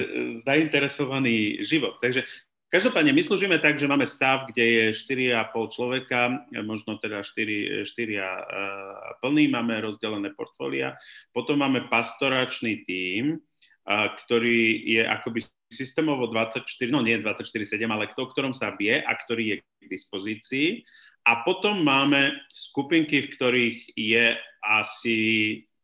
[0.47, 1.99] zainteresovaný život.
[1.99, 2.23] Takže
[2.67, 4.99] Každopádne my slúžime tak, že máme stav, kde je
[5.31, 10.99] 4,5 človeka, možno teda 4, 4 plný, máme rozdelené portfólia.
[11.31, 13.39] Potom máme pastoračný tím,
[13.87, 19.11] ktorý je akoby systémovo 24, no nie 24-7, ale to, o ktorom sa vie a
[19.15, 20.67] ktorý je k dispozícii.
[21.27, 24.25] A potom máme skupinky, v ktorých je
[24.63, 25.19] asi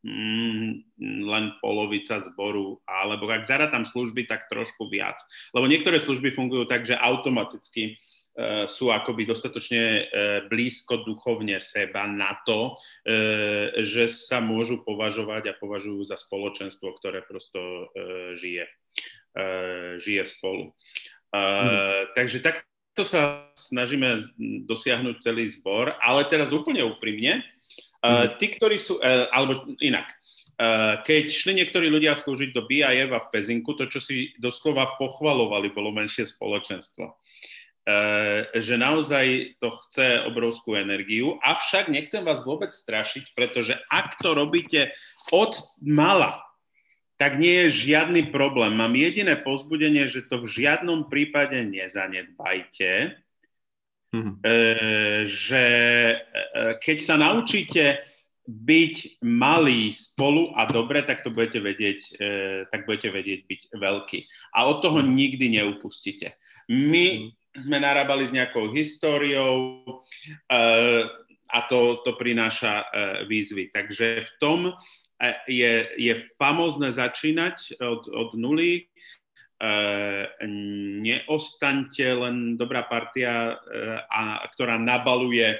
[0.07, 0.95] mm,
[1.27, 5.19] len polovica zboru, alebo ak tam služby, tak trošku viac.
[5.51, 10.03] Lebo niektoré služby fungujú tak, že automaticky uh, sú akoby dostatočne uh,
[10.47, 17.19] blízko duchovne seba na to, uh, že sa môžu považovať a považujú za spoločenstvo, ktoré
[17.27, 17.91] prosto
[18.39, 18.63] žije,
[19.99, 20.71] žije spolu.
[21.33, 22.13] Mm.
[22.13, 22.45] Takže
[22.93, 24.21] takto sa snažíme
[24.69, 27.41] dosiahnuť celý zbor, ale teraz úplne úprimne,
[28.03, 30.03] Uh, tí, ktorí sú, uh, alebo inak,
[30.59, 34.99] uh, keď šli niektorí ľudia slúžiť do BIF a v Pezinku, to, čo si doslova
[34.99, 37.15] pochvalovali, bolo menšie spoločenstvo.
[38.55, 44.95] Že naozaj to chce obrovskú energiu, avšak nechcem vás vôbec strašiť, pretože ak to robíte
[45.35, 45.51] od
[45.83, 46.39] mala,
[47.23, 48.75] tak nie je žiadny problém.
[48.75, 53.15] Mám jediné pozbudenie, že to v žiadnom prípade nezanedbajte,
[54.13, 54.45] Mm-hmm.
[55.25, 56.15] že e,
[56.77, 57.97] keď sa naučíte
[58.45, 62.29] byť malý spolu a dobre, tak to budete vedieť, e,
[62.69, 64.19] tak budete vedieť byť veľký.
[64.53, 66.37] A od toho nikdy neupustíte.
[66.69, 67.57] My mm-hmm.
[67.57, 69.81] sme narábali s nejakou históriou
[71.49, 72.85] a to, to prináša
[73.25, 73.73] výzvy.
[73.73, 74.77] Takže v tom
[75.47, 78.91] je, je famózne začínať od, od nuly,
[79.63, 80.27] Eh,
[80.99, 85.55] neostaňte len dobrá partia, eh, a, ktorá nabaluje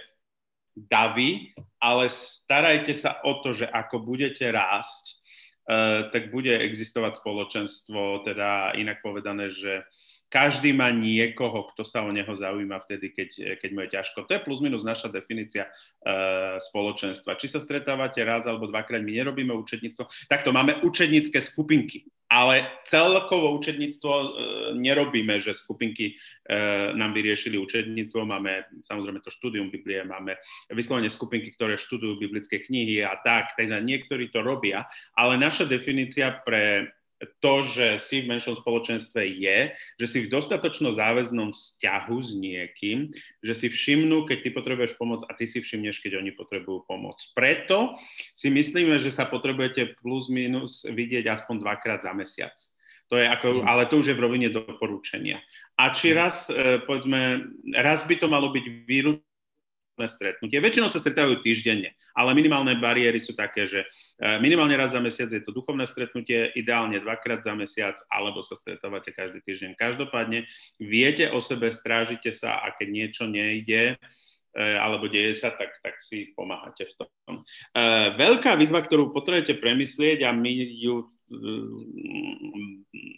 [0.75, 8.27] davy, ale starajte sa o to, že ako budete rásť, eh, tak bude existovať spoločenstvo,
[8.27, 9.87] teda inak povedané, že
[10.33, 14.25] každý má niekoho, kto sa o neho zaujíma vtedy, keď, keď mu je ťažko.
[14.25, 17.37] To je plus minus naša definícia uh, spoločenstva.
[17.37, 20.09] Či sa stretávate raz alebo dvakrát, my nerobíme učedníctvo.
[20.25, 24.25] Takto máme učednícke skupinky, ale celkovo učedníctvo uh,
[24.73, 28.25] nerobíme, že skupinky uh, nám vyriešili učedníctvo.
[28.25, 30.41] Máme samozrejme to štúdium Biblie, máme
[30.73, 33.53] vyslovene skupinky, ktoré študujú biblické knihy a tak.
[33.53, 36.89] Takže niektorí to robia, ale naša definícia pre
[37.39, 39.57] to, že si v menšom spoločenstve je,
[39.99, 43.11] že si v dostatočno záväznom vzťahu s niekým,
[43.43, 47.19] že si všimnú, keď ty potrebuješ pomoc a ty si všimneš, keď oni potrebujú pomoc.
[47.35, 47.95] Preto
[48.33, 52.55] si myslíme, že sa potrebujete plus minus vidieť aspoň dvakrát za mesiac.
[53.11, 53.67] To je ako, mm.
[53.67, 55.43] ale to už je v rovine doporúčania.
[55.77, 56.15] A či mm.
[56.15, 57.45] raz, e, povedzme,
[57.77, 59.32] raz by to malo byť výručné
[60.09, 60.57] stretnutie.
[60.57, 63.87] Väčšinou sa stretávajú týždenne, ale minimálne bariéry sú také, že e,
[64.41, 69.13] minimálne raz za mesiac je to duchovné stretnutie, ideálne dvakrát za mesiac, alebo sa stretávate
[69.13, 69.77] každý týždeň.
[69.77, 70.49] Každopádne
[70.81, 74.01] viete o sebe, strážite sa a keď niečo nejde,
[74.57, 77.35] alebo deje sa, tak, tak si pomáhate v tom.
[77.73, 81.09] E, veľká výzva, ktorú potrebujete premyslieť a my ju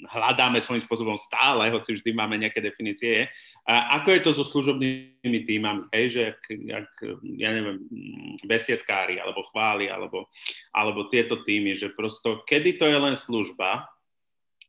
[0.07, 3.27] hľadáme svojím spôsobom stále, hoci vždy máme nejaké definície.
[3.67, 6.91] Ako je to so služobnými týmami, hej, že ak, ak,
[7.35, 7.83] ja neviem,
[8.45, 10.31] besiedkári, alebo chváli, alebo,
[10.71, 13.89] alebo tieto týmy, že prosto, kedy to je len služba,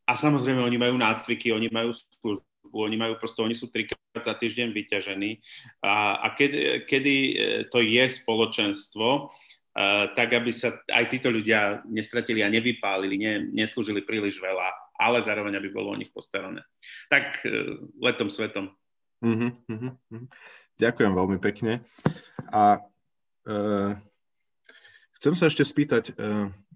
[0.06, 1.90] a samozrejme oni majú nácviky, oni majú
[2.22, 2.46] službu,
[2.82, 5.40] oni majú prosto, oni sú trikrát za týždeň vyťažení
[5.84, 7.34] a, a kedy, kedy e,
[7.68, 9.32] to je spoločenstvo,
[9.76, 15.20] Uh, tak aby sa aj títo ľudia nestratili a nevypálili, ne, neslúžili príliš veľa, ale
[15.20, 16.64] zároveň aby bolo o nich postarané.
[17.12, 18.72] Tak uh, letom svetom.
[19.20, 19.92] Uh-huh, uh-huh.
[20.80, 21.84] Ďakujem veľmi pekne.
[22.48, 22.88] A
[23.44, 23.92] uh,
[25.20, 26.16] chcem sa ešte spýtať,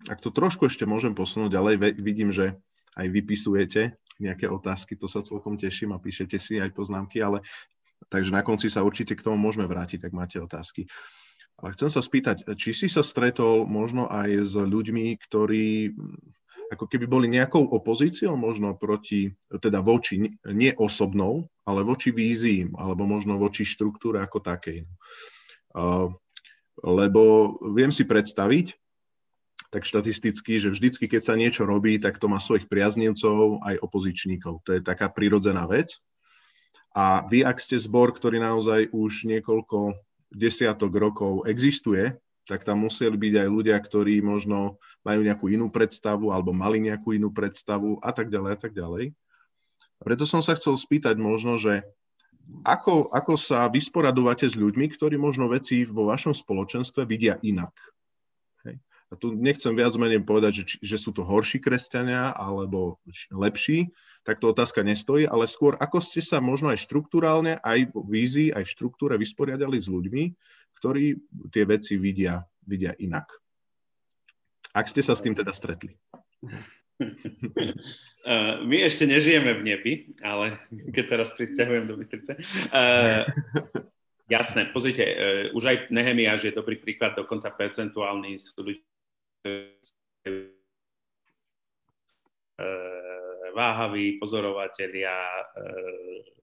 [0.05, 2.61] ak to trošku ešte môžem posunúť ďalej, vidím, že
[3.01, 7.41] aj vypisujete nejaké otázky, to sa celkom teším a píšete si aj poznámky, ale
[8.13, 10.87] takže na konci sa určite k tomu môžeme vrátiť, ak máte otázky.
[11.61, 15.93] Ale chcem sa spýtať, či si sa stretol možno aj s ľuďmi, ktorí
[16.71, 23.05] ako keby boli nejakou opozíciou možno proti, teda voči, nie osobnou, ale voči vízii, alebo
[23.05, 24.87] možno voči štruktúre ako takej.
[26.81, 27.23] Lebo
[27.75, 28.73] viem si predstaviť,
[29.71, 34.67] tak štatisticky, že vždycky, keď sa niečo robí, tak to má svojich priaznivcov aj opozičníkov.
[34.67, 36.03] To je taká prirodzená vec.
[36.91, 39.95] A vy, ak ste zbor, ktorý naozaj už niekoľko
[40.35, 42.19] desiatok rokov existuje,
[42.51, 47.15] tak tam museli byť aj ľudia, ktorí možno majú nejakú inú predstavu alebo mali nejakú
[47.15, 49.15] inú predstavu a tak ďalej a tak ďalej.
[50.03, 51.87] Preto som sa chcel spýtať možno, že
[52.67, 57.71] ako, ako sa vysporadovate s ľuďmi, ktorí možno veci vo vašom spoločenstve vidia inak.
[59.11, 63.03] A tu nechcem viac menej povedať, že, že sú to horší kresťania alebo
[63.35, 63.91] lepší,
[64.23, 68.49] tak to otázka nestojí, ale skôr ako ste sa možno aj štruktúrálne, aj v vízii,
[68.55, 70.25] aj v štruktúre vysporiadali s ľuďmi,
[70.79, 71.19] ktorí
[71.51, 73.35] tie veci vidia, vidia inak.
[74.71, 75.99] Ak ste sa s tým teda stretli.
[77.03, 79.93] Uh, my ešte nežijeme v nebi,
[80.23, 80.63] ale
[80.95, 82.39] keď sa raz pristahujem do Bystrice.
[82.71, 83.27] Uh,
[84.31, 88.90] jasné, pozrite, uh, už aj Nehemiáš je dobrý príklad, dokonca percentuálny sú ľudia,
[93.55, 96.40] váhaví pozorovatelia eh,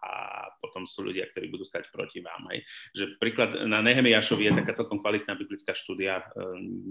[0.00, 0.12] a
[0.60, 2.48] potom sú ľudia, ktorí budú stať proti vám.
[2.52, 2.64] Hej.
[2.96, 6.24] Že príklad na Nehemiašovi je taká celkom kvalitná biblická štúdia e,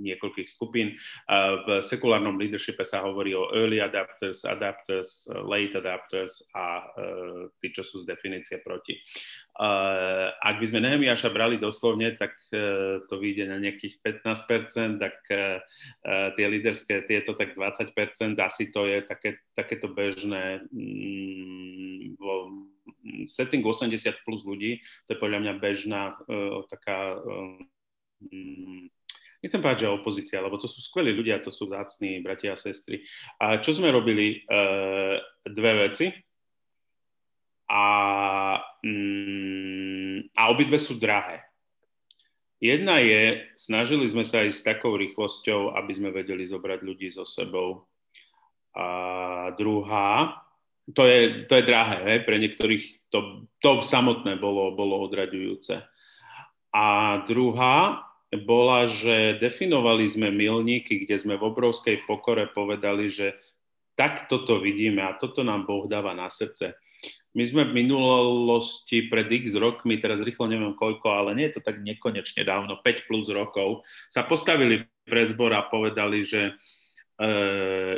[0.05, 0.93] niekoľkých skupín.
[0.93, 0.95] E,
[1.65, 6.85] v sekulárnom leadershipe sa hovorí o early adapters, adapters, late adapters a e,
[7.61, 8.97] tí, čo sú z definície proti.
[10.39, 12.31] Ak by sme Nehemiaša brali doslovne, tak
[13.11, 15.19] to vyjde na nejakých 15%, tak
[16.39, 22.58] tie líderské tieto tak 20%, asi to je také, takéto bežné mm, vo
[23.25, 27.59] setting 80 plus ľudí, to je podľa mňa bežná uh, taká, um,
[29.39, 33.03] nechcem povedať, že opozícia, lebo to sú skvelí ľudia, to sú vzácní bratia a sestry.
[33.39, 34.43] A čo sme robili?
[34.47, 36.11] Uh, dve veci.
[37.69, 37.85] A,
[38.81, 41.45] um, a obidve sú drahé.
[42.59, 47.23] Jedna je, snažili sme sa aj s takou rýchlosťou, aby sme vedeli zobrať ľudí so
[47.23, 47.87] sebou.
[48.75, 50.43] A druhá,
[50.95, 52.19] to je, to je drahé, hej?
[52.25, 55.81] pre niektorých to, to samotné bolo, bolo odraďujúce.
[56.73, 56.85] A
[57.25, 58.05] druhá
[58.45, 63.33] bola, že definovali sme milníky, kde sme v obrovskej pokore povedali, že
[63.97, 66.77] takto to vidíme a toto nám Boh dáva na srdce.
[67.33, 71.61] My sme v minulosti pred x rokmi, teraz rýchlo neviem koľko, ale nie je to
[71.65, 76.57] tak nekonečne dávno, 5 plus rokov, sa postavili pred zbor a povedali, že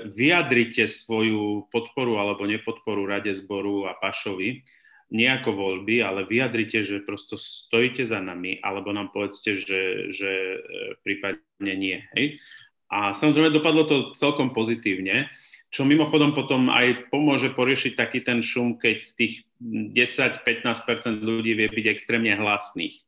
[0.10, 4.66] vyjadrite svoju podporu alebo nepodporu Rade zboru a Pašovi,
[5.12, 10.96] nejako voľby, ale vyjadrite, že prosto stojíte za nami, alebo nám povedzte, že, že eh,
[11.04, 12.00] prípadne nie.
[12.16, 12.40] Hej?
[12.88, 15.28] A samozrejme dopadlo to celkom pozitívne,
[15.72, 21.86] čo mimochodom potom aj pomôže poriešiť taký ten šum, keď tých 10-15% ľudí vie byť
[21.88, 23.00] extrémne hlasných.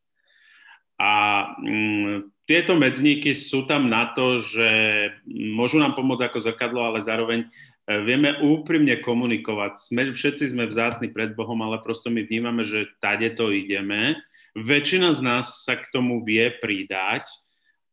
[1.04, 1.12] A
[1.60, 4.70] mm, tieto medzníky sú tam na to, že
[5.28, 7.48] môžu nám pomôcť ako zrkadlo, ale zároveň e,
[8.08, 9.84] vieme úprimne komunikovať.
[9.84, 14.16] Sme, všetci sme vzácni pred Bohom, ale prosto my vnímame, že tade to ideme.
[14.56, 17.28] Väčšina z nás sa k tomu vie pridať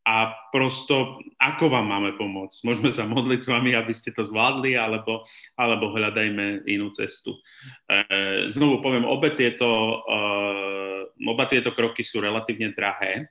[0.00, 2.64] a prosto ako vám máme pomôcť?
[2.64, 5.28] Môžeme sa modliť s vami, aby ste to zvládli, alebo,
[5.60, 7.36] alebo hľadajme inú cestu.
[7.84, 10.16] E, znovu poviem, obe tieto, e,
[11.28, 13.28] oba tieto kroky sú relatívne drahé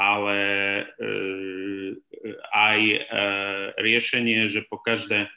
[0.00, 0.38] ale
[0.80, 0.84] e,
[2.56, 2.80] aj
[3.76, 5.28] riešenie, že po každé,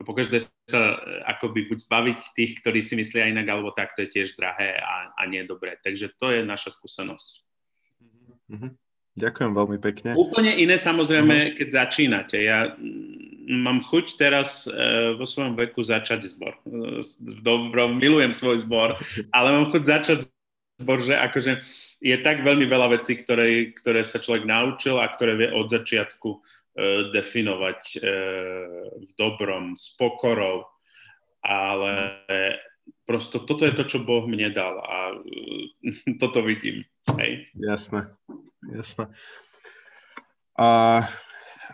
[0.00, 0.96] po každé sa
[1.28, 5.12] akoby buď zbaviť tých, ktorí si myslia inak, alebo tak, to je tiež drahé a,
[5.12, 5.76] a nie dobré.
[5.84, 7.44] Takže to je naša skúsenosť.
[8.48, 8.87] Mm-hmm.
[9.18, 10.10] Ďakujem veľmi pekne.
[10.14, 11.56] Úplne iné samozrejme, mm-hmm.
[11.58, 12.36] keď začínate.
[12.38, 12.70] Ja
[13.48, 16.54] mám chuť teraz uh, vo svojom veku začať zbor.
[16.68, 17.02] Uh,
[17.42, 18.94] dobro, milujem svoj zbor,
[19.34, 20.18] ale mám chuť začať
[20.78, 21.52] zbor, že akože
[21.98, 26.28] je tak veľmi veľa vecí, ktoré, ktoré sa človek naučil a ktoré vie od začiatku
[26.30, 26.40] uh,
[27.10, 28.02] definovať uh,
[29.02, 30.68] v dobrom, s pokorou,
[31.42, 32.22] ale
[33.08, 35.64] prosto toto je to, čo Boh mne dal a uh,
[36.22, 36.86] toto vidím.
[37.16, 37.48] Hej.
[37.56, 38.12] Jasné,
[38.62, 39.06] jasné.
[40.58, 40.68] A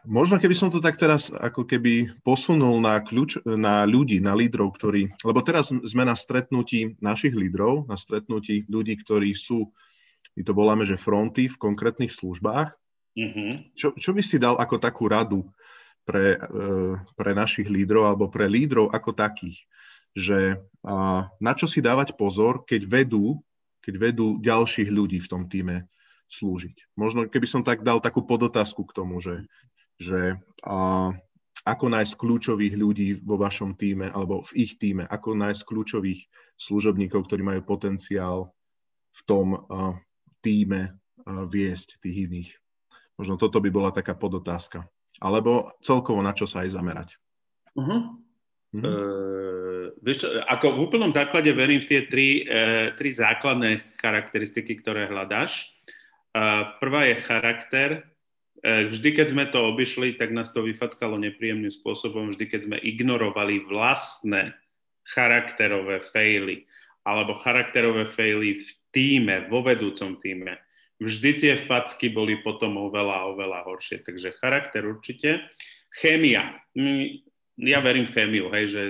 [0.04, 4.76] možno keby som to tak teraz ako keby posunul na, kľúč, na ľudí, na lídrov,
[4.76, 9.72] ktorí, lebo teraz sme na stretnutí našich lídrov, na stretnutí ľudí, ktorí sú,
[10.36, 12.76] my to voláme, že fronty v konkrétnych službách.
[13.14, 13.78] Mm-hmm.
[13.78, 15.46] Čo, čo by si dal ako takú radu
[16.02, 19.62] pre, e, pre našich lídrov alebo pre lídrov ako takých,
[20.14, 20.62] že
[21.42, 23.42] na čo si dávať pozor, keď vedú,
[23.82, 25.90] keď vedú ďalších ľudí v tom týme
[26.40, 26.98] slúžiť.
[26.98, 29.46] Možno keby som tak dal takú podotázku k tomu, že,
[30.02, 31.10] že a,
[31.62, 36.20] ako nájsť kľúčových ľudí vo vašom týme alebo v ich týme, ako nájsť kľúčových
[36.58, 38.50] služobníkov, ktorí majú potenciál
[39.14, 39.94] v tom a,
[40.42, 42.50] týme a, viesť tých iných.
[43.14, 44.90] Možno toto by bola taká podotázka.
[45.22, 47.08] Alebo celkovo na čo sa aj zamerať.
[47.78, 48.18] Uh-huh.
[48.74, 54.82] Uh, vieš čo, ako v úplnom základe verím v tie tri, uh, tri základné charakteristiky,
[54.82, 55.70] ktoré hľadáš.
[56.82, 57.90] Prvá je charakter.
[58.58, 62.34] E, vždy, keď sme to obišli, tak nás to vyfackalo nepríjemným spôsobom.
[62.34, 64.50] Vždy, keď sme ignorovali vlastné
[65.06, 66.66] charakterové faily
[67.04, 70.58] alebo charakterové faily v týme, vo vedúcom týme,
[70.98, 74.02] vždy tie facky boli potom oveľa, oveľa horšie.
[74.02, 75.44] Takže charakter určite.
[75.94, 76.58] Chémia
[77.58, 78.82] ja verím v chémiu, hej, že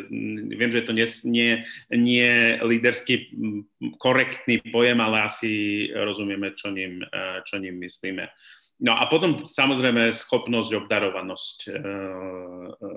[0.56, 1.50] viem, že to nie, nie,
[1.92, 2.30] nie
[2.64, 3.28] lídersky
[4.00, 5.50] korektný pojem, ale asi
[5.92, 8.24] rozumieme, čo ním, e, čo ním myslíme.
[8.80, 12.90] No a potom samozrejme schopnosť, obdarovanosť e, e,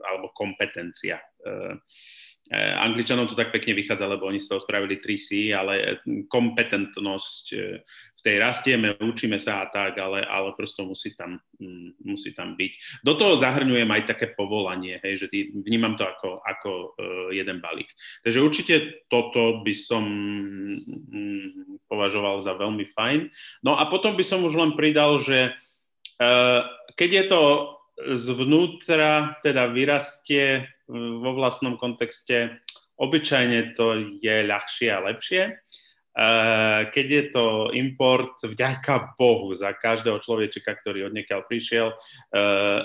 [0.00, 1.20] alebo kompetencia.
[1.44, 1.76] E
[2.54, 5.98] Angličanom to tak pekne vychádza, lebo oni z toho spravili 3C, ale
[6.30, 7.46] kompetentnosť
[8.26, 13.02] tej rastieme, učíme sa a tak, ale, ale prosto musí tam, mm, musí tam byť.
[13.06, 16.70] Do toho zahrňujem aj také povolanie, hej, že tý, vnímam to ako, ako
[17.30, 17.86] jeden balík.
[18.26, 18.74] Takže určite
[19.06, 20.02] toto by som
[21.06, 23.30] mm, považoval za veľmi fajn.
[23.62, 25.54] No a potom by som už len pridal, že
[26.98, 27.42] keď je to
[28.16, 32.62] zvnútra, teda vyrastie vo vlastnom kontexte,
[32.96, 35.58] obyčajne to je ľahšie a lepšie.
[36.16, 37.44] Eh, keď je to
[37.76, 42.80] import, vďaka Bohu za každého človečika, ktorý od prišiel, eh,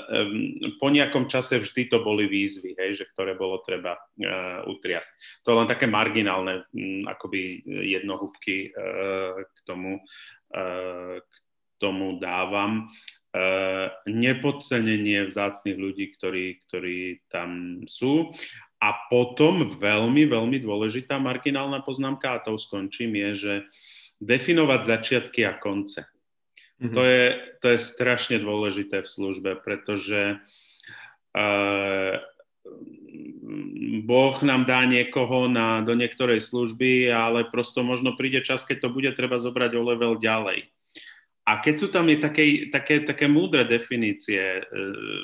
[0.76, 5.47] po nejakom čase vždy to boli výzvy, hej, že ktoré bolo treba eh, utriasť.
[5.47, 6.68] To je len také marginálne
[7.08, 8.76] akoby jednohúbky
[9.41, 10.04] k tomu,
[10.52, 11.36] k
[11.80, 12.91] tomu dávam.
[14.08, 18.36] Nepodcenenie vzácných ľudí, ktorí, ktorí tam sú
[18.82, 23.54] a potom veľmi, veľmi dôležitá marginálna poznámka, a to skončím, je, že
[24.20, 26.10] definovať začiatky a konce.
[26.82, 26.96] Mm-hmm.
[26.98, 27.26] To, je,
[27.62, 30.42] to je strašne dôležité v službe, pretože
[31.38, 32.16] uh,
[34.02, 38.90] Boh nám dá niekoho na, do niektorej služby, ale prosto možno príde čas, keď to
[38.90, 40.70] bude treba zobrať o level ďalej.
[41.42, 44.64] A keď sú tam také, také, také múdre definície, e,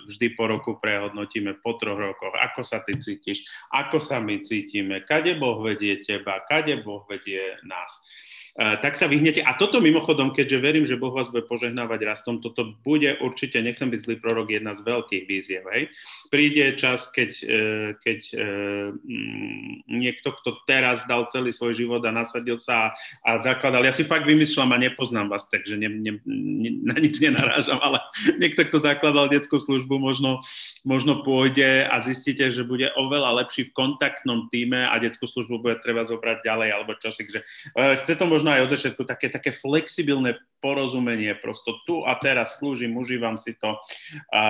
[0.09, 5.05] vždy po roku prehodnotíme, po troch rokoch, ako sa ty cítiš, ako sa my cítime,
[5.05, 8.01] kade Boh vedie teba, kade Boh vedie nás.
[8.57, 9.45] Eh, tak sa vyhnete.
[9.45, 13.85] A toto mimochodom, keďže verím, že Boh vás bude požehnávať rastom, toto bude určite, nechcem
[13.85, 15.61] byť zlý prorok, jedna z veľkých víziev.
[15.69, 15.93] Hej.
[16.33, 22.09] Príde čas, keď, eh, keď eh, mm, niekto, kto teraz dal celý svoj život a
[22.09, 26.71] nasadil sa a, zakladal, ja si fakt vymýšľam a nepoznám vás, takže ne, ne, ne,
[26.81, 28.01] na nič nenarážam, ale
[28.41, 30.41] niekto, kto zakladal detskú službu, možno,
[30.81, 35.77] možno pôjde a zistíte, že bude oveľa lepší v kontaktnom týme a detskú službu bude
[35.85, 37.21] treba zobrať ďalej alebo čosi.
[37.29, 37.45] že
[38.01, 42.63] chce to možno možno aj od začiatku také, také flexibilné porozumenie, prosto tu a teraz
[42.63, 43.75] slúžim, užívam si to
[44.31, 44.43] a,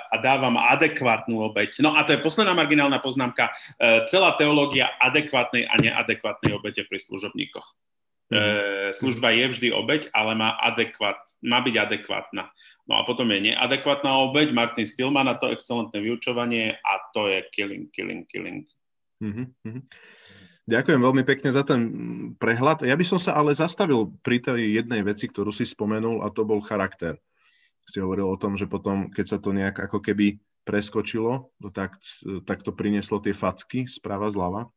[0.00, 1.84] a dávam adekvátnu obeď.
[1.84, 3.52] No a to je posledná marginálna poznámka.
[3.76, 7.68] E, celá teológia adekvátnej a neadekvátnej obete pri služobníkoch.
[7.68, 8.96] E, mhm.
[8.96, 12.48] služba je vždy obeď, ale má, adekvát, má byť adekvátna.
[12.88, 17.44] No a potom je neadekvátna obeď, Martin Stillman a to excelentné vyučovanie a to je
[17.52, 18.64] killing, killing, killing.
[19.20, 19.84] Mm-hmm.
[20.62, 21.80] Ďakujem veľmi pekne za ten
[22.38, 22.86] prehľad.
[22.86, 26.46] Ja by som sa ale zastavil pri tej jednej veci, ktorú si spomenul, a to
[26.46, 27.18] bol charakter.
[27.82, 31.98] Si hovoril o tom, že potom, keď sa to nejak ako keby preskočilo, tak,
[32.46, 34.70] tak to prinieslo tie facky sprava zľava.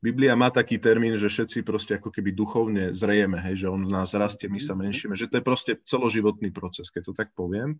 [0.00, 4.16] Biblia má taký termín, že všetci proste ako keby duchovne zrejeme, hej, že on nás
[4.16, 7.76] rastie, my sa menšíme, že to je proste celoživotný proces, keď to tak poviem.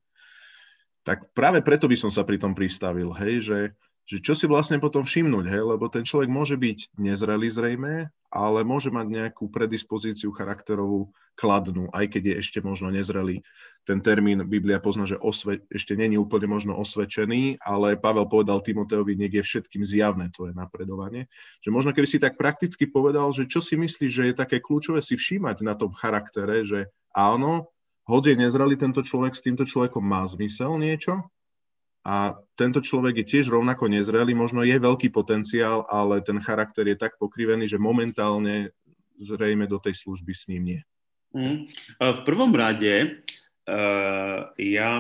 [1.01, 3.59] tak práve preto by som sa pri tom pristavil, hej, že
[4.11, 5.63] že čo si vlastne potom všimnúť, hej?
[5.63, 12.19] lebo ten človek môže byť nezrelý zrejme, ale môže mať nejakú predispozíciu charakterovú kladnú, aj
[12.19, 13.47] keď je ešte možno nezrelý.
[13.87, 19.15] Ten termín Biblia pozná, že osve, ešte není úplne možno osvedčený, ale Pavel povedal Timoteovi,
[19.15, 21.31] nech je všetkým zjavné tvoje napredovanie.
[21.63, 25.07] Že možno keby si tak prakticky povedal, že čo si myslíš, že je také kľúčové
[25.07, 27.71] si všímať na tom charaktere, že áno,
[28.11, 31.31] hoď je nezrelý tento človek, s týmto človekom má zmysel niečo,
[32.01, 36.97] a tento človek je tiež rovnako nezrelý, možno je veľký potenciál, ale ten charakter je
[36.97, 38.73] tak pokrivený, že momentálne
[39.21, 40.81] zrejme do tej služby s ním nie.
[41.37, 41.69] Mm.
[42.01, 43.21] V prvom rade
[43.69, 44.91] uh, ja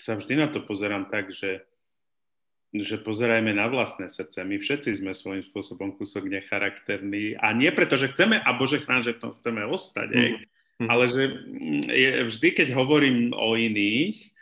[0.00, 1.68] sa vždy na to pozerám tak, že,
[2.72, 4.48] že pozerajme na vlastné srdce.
[4.48, 9.04] My všetci sme svojím spôsobom kúsok necharakterní a nie preto, že chceme, a Bože chrán,
[9.04, 10.88] že v tom chceme ostať, mm.
[10.88, 11.22] ale že
[11.92, 14.36] je, vždy, keď hovorím o iných, E,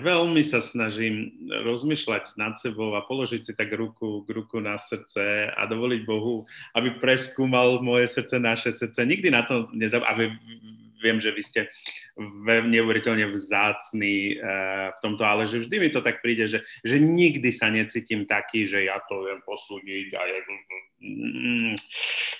[0.00, 5.62] veľmi sa snažím rozmýšľať nad sebou a položiť si tak ruku, ruku na srdce a
[5.66, 6.46] dovoliť Bohu,
[6.78, 9.02] aby preskúmal moje srdce, naše srdce.
[9.02, 10.06] Nikdy na to nezab...
[10.96, 11.60] Viem, že vy ste
[12.72, 17.52] neuveriteľne vzácni uh, v tomto, ale že vždy mi to tak príde, že, že nikdy
[17.52, 20.38] sa necítim taký, že ja to viem posúdiť a ja...
[21.04, 21.76] Mm,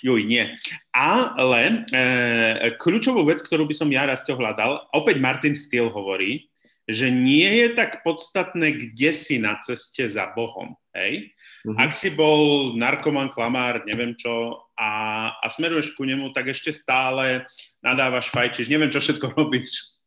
[0.01, 0.49] juj, nie.
[0.89, 6.49] Ale uh, kľúčovú vec, ktorú by som ja raz hľadal, opäť Martin Steele hovorí,
[6.87, 10.71] že nie je tak podstatné, kde si na ceste za Bohom.
[10.95, 11.35] Hej?
[11.67, 11.75] Uh-huh.
[11.75, 14.89] Ak si bol narkoman, klamár, neviem čo, a,
[15.35, 17.43] a smeruješ ku nemu, tak ešte stále
[17.83, 19.99] nadávaš, fajčiš, neviem, čo všetko robíš.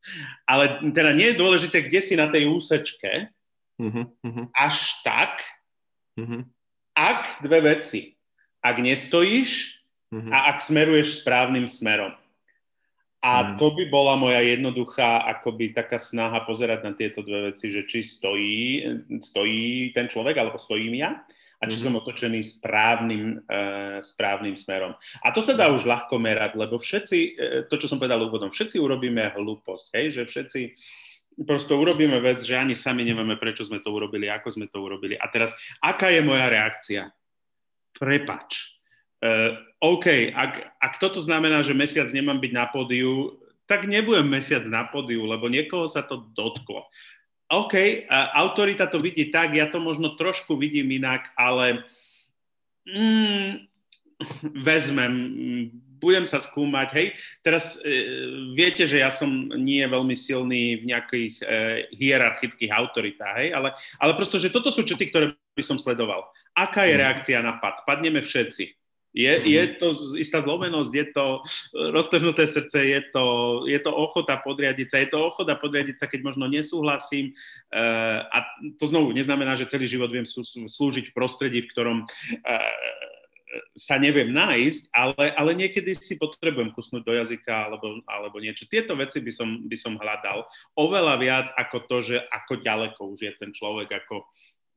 [0.48, 3.28] Ale teda nie je dôležité, kde si na tej úsečke.
[3.80, 4.12] Uh-huh.
[4.52, 5.40] až tak,
[6.20, 6.44] uh-huh.
[6.92, 8.12] ak dve veci.
[8.60, 9.80] Ak nestojíš
[10.12, 10.28] uh-huh.
[10.28, 12.12] a ak smeruješ správnym smerom.
[13.20, 17.84] A to by bola moja jednoduchá akoby taká snaha pozerať na tieto dve veci, že
[17.84, 18.80] či stojí,
[19.20, 21.20] stojí ten človek, alebo stojím ja
[21.60, 21.92] a či mm-hmm.
[21.92, 24.96] som otočený správnym, uh, správnym smerom.
[25.20, 28.48] A to sa dá už ľahko merať, lebo všetci, uh, to čo som povedal úvodom,
[28.48, 30.60] všetci urobíme hlúposť, hej, že všetci
[31.44, 35.20] prosto urobíme vec, že ani sami nevieme, prečo sme to urobili, ako sme to urobili.
[35.20, 35.52] A teraz,
[35.84, 37.12] aká je moja reakcia?
[37.92, 38.79] Prepač
[39.80, 43.36] OK, ak, ak toto znamená, že mesiac nemám byť na pódiu,
[43.68, 46.88] tak nebudem mesiac na pódiu, lebo niekoho sa to dotklo.
[47.50, 47.74] OK,
[48.06, 51.82] uh, autorita to vidí tak, ja to možno trošku vidím inak, ale
[52.86, 53.66] mm,
[54.68, 55.14] vezmem,
[56.00, 57.06] budem sa skúmať, hej.
[57.44, 57.92] Teraz e,
[58.56, 61.44] viete, že ja som nie veľmi silný v nejakých e,
[61.92, 66.24] hierarchických autoritách, hej, ale, ale prosto, že toto sú čety, ktoré by som sledoval.
[66.56, 67.00] Aká je mhm.
[67.04, 67.84] reakcia na pad?
[67.84, 68.72] Padneme všetci.
[69.10, 69.50] Je, mm-hmm.
[69.50, 69.86] je to
[70.22, 71.26] istá zlomenosť, je to
[71.90, 73.24] roztrhnuté srdce, je to,
[73.66, 77.34] je to ochota podriadiť sa, je to ochota podriadiť sa, keď možno nesúhlasím.
[77.74, 78.38] Uh, a
[78.78, 82.74] to znovu neznamená, že celý život viem sú, slúžiť v prostredí, v ktorom uh,
[83.74, 88.70] sa neviem nájsť, ale, ale niekedy si potrebujem kusnúť do jazyka alebo, alebo niečo.
[88.70, 90.46] Tieto veci by som, by som hľadal
[90.78, 94.22] oveľa viac ako to, že ako ďaleko už je ten človek, ako,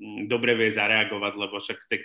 [0.01, 1.99] dobre vie zareagovať, lebo však tej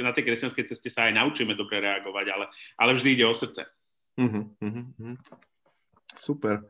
[0.00, 2.46] na tej kresťanskej ceste sa aj naučíme dobre reagovať, ale,
[2.78, 3.66] ale vždy ide o srdce.
[4.20, 5.16] Uh-huh, uh-huh.
[6.12, 6.62] Super.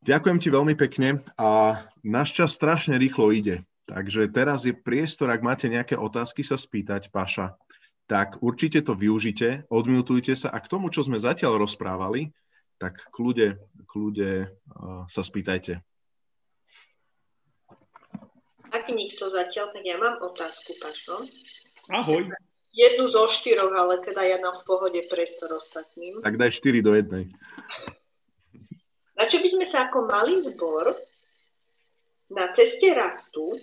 [0.00, 3.62] Ďakujem ti veľmi pekne a náš čas strašne rýchlo ide.
[3.90, 7.58] Takže teraz je priestor, ak máte nejaké otázky sa spýtať, Paša,
[8.06, 12.30] tak určite to využite, odmutujte sa a k tomu, čo sme zatiaľ rozprávali,
[12.80, 13.60] tak kľude,
[13.90, 14.50] kľude
[15.06, 15.82] sa spýtajte.
[18.70, 21.26] Ak nikto zatiaľ, tak ja mám otázku, Pašo.
[21.90, 22.30] Ahoj.
[22.70, 26.22] Jednu zo štyroch, ale teda ja nám v pohode priestor ostatným.
[26.22, 27.26] Tak daj štyri do jednej.
[29.18, 30.94] Na čo by sme sa ako malý zbor
[32.30, 33.58] na ceste rastu,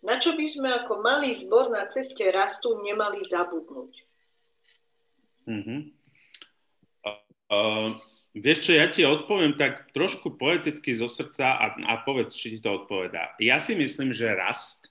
[0.00, 3.94] na čo by sme ako malý zbor na ceste rastu nemali zabudnúť?
[5.44, 5.80] Mm-hmm.
[7.04, 7.20] Uh,
[7.52, 7.88] uh,
[8.34, 12.58] Vieš čo, ja ti odpoviem tak trošku poeticky zo srdca a, a povedz, či ti
[12.58, 13.38] to odpovedá.
[13.38, 14.90] Ja si myslím, že rast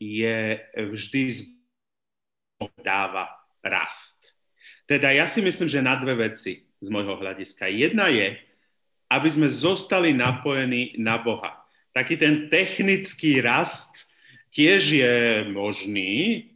[0.00, 1.52] je vždy
[2.80, 3.28] dáva
[3.60, 4.32] rast.
[4.88, 7.68] Teda ja si myslím, že na dve veci z môjho hľadiska.
[7.68, 8.40] Jedna je,
[9.12, 11.60] aby sme zostali napojení na Boha.
[11.92, 14.08] Taký ten technický rast
[14.50, 15.16] tiež je
[15.52, 16.49] možný,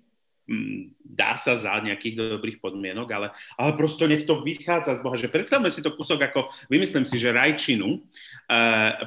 [1.05, 5.16] dá sa za nejakých dobrých podmienok, ale, ale prosto nech to vychádza z Boha.
[5.16, 8.59] Že predstavme si to kúsok ako, vymyslím si, že rajčinu, e,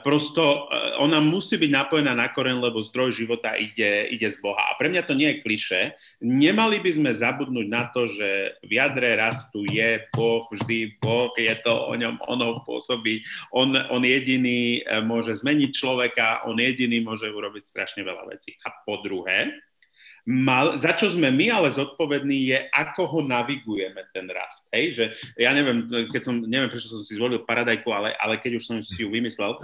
[0.01, 0.59] prosto e,
[0.97, 4.73] ona musí byť napojená na koren, lebo zdroj života ide, ide z Boha.
[4.73, 5.81] A pre mňa to nie je kliše.
[6.25, 11.53] Nemali by sme zabudnúť na to, že v jadre rastu je Boh, vždy Boh, je
[11.61, 13.21] to o ňom, ono pôsobí.
[13.53, 18.57] On, on jediný e, môže zmeniť človeka, on jediný môže urobiť strašne veľa vecí.
[18.65, 19.66] A po druhé,
[20.27, 24.67] mal, za čo sme my ale zodpovední je, ako ho navigujeme ten rast.
[24.75, 24.85] Hej?
[24.91, 25.05] Že
[25.39, 28.77] ja neviem, keď som, neviem, prečo som si zvolil paradajku, ale, ale keď už som
[28.83, 29.55] si ju vymyslel,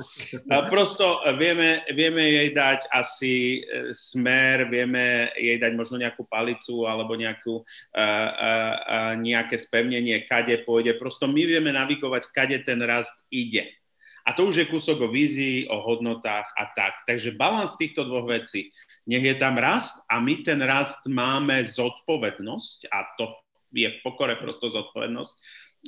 [0.72, 7.20] prosto vieme, vieme jej dať asi e, smer, vieme jej dať možno nejakú palicu alebo
[7.20, 10.96] nejakú, uh, uh, uh, nejaké spevnenie, kade pôjde.
[10.96, 13.83] Prosto my vieme navigovať, kade ten rast ide.
[14.24, 17.04] A to už je kúsok o vízii, o hodnotách a tak.
[17.04, 18.72] Takže balans týchto dvoch vecí.
[19.04, 23.36] Nech je tam rast a my ten rast máme zodpovednosť a to
[23.76, 25.36] je v pokore prosto zodpovednosť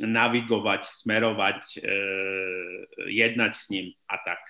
[0.03, 1.89] navigovať, smerovať, e,
[3.07, 4.41] jednať s ním a tak.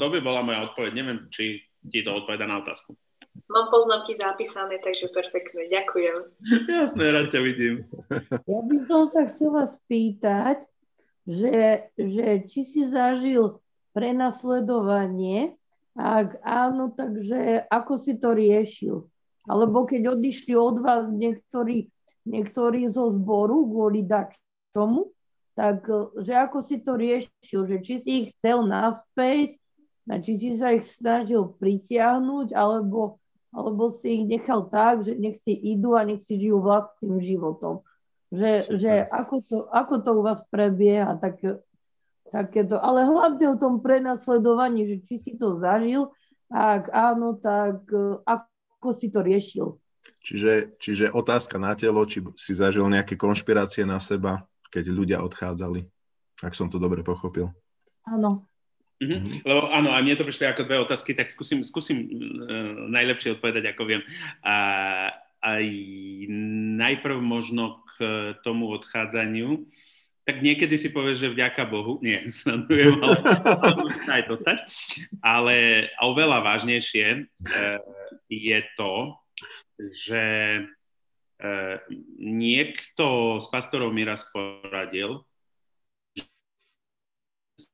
[0.00, 0.90] To by bola moja odpoveď.
[0.96, 2.96] Neviem, či ti to odpoveda na otázku.
[3.48, 5.68] Mám poznámky zapísané, takže perfektne.
[5.68, 6.16] Ďakujem.
[6.80, 7.74] Jasné, rád ťa vidím.
[8.48, 10.64] Ja by som sa chcela spýtať,
[11.26, 13.62] že, že či si zažil
[13.94, 15.54] prenasledovanie,
[15.92, 18.96] ak áno, takže ako si to riešil?
[19.44, 21.90] Alebo keď odišli od vás niektorí,
[22.24, 24.06] niektorí zo zboru kvôli
[24.72, 25.12] čomu,
[25.52, 25.84] tak
[26.24, 29.60] že ako si to riešil, že či si ich chcel naspäť,
[30.08, 33.20] či si sa ich snažil pritiahnuť, alebo,
[33.52, 37.84] alebo si ich nechal tak, že nech si idú a nech si žijú vlastným životom.
[38.32, 41.36] Že, že ako, to, ako to u vás prebieha, tak,
[42.32, 46.08] takéto, ale hlavne o tom prenasledovaní, že či si to zažil,
[46.48, 49.76] ak áno, tak e, ako si to riešil.
[50.24, 55.84] Čiže, čiže otázka na telo, či si zažil nejaké konšpirácie na seba, keď ľudia odchádzali,
[56.40, 57.52] ak som to dobre pochopil.
[58.08, 58.48] Áno.
[59.02, 59.42] Mm-hmm.
[59.42, 63.74] Lebo áno, a mne to prišli ako dve otázky, tak skúsim, skúsim uh, najlepšie odpovedať,
[63.74, 64.02] ako viem.
[64.46, 65.10] Uh,
[65.42, 65.64] aj
[66.78, 67.91] najprv možno k
[68.46, 69.66] tomu odchádzaniu,
[70.22, 73.18] tak niekedy si povieš, že vďaka Bohu, nie, sledujem, ale
[74.06, 74.34] aj to
[75.18, 75.56] ale
[75.98, 77.20] oveľa vážnejšie e,
[78.30, 79.18] je to,
[79.82, 80.24] že
[80.56, 80.62] e,
[82.22, 85.26] niekto z pastorov mi raz poradil,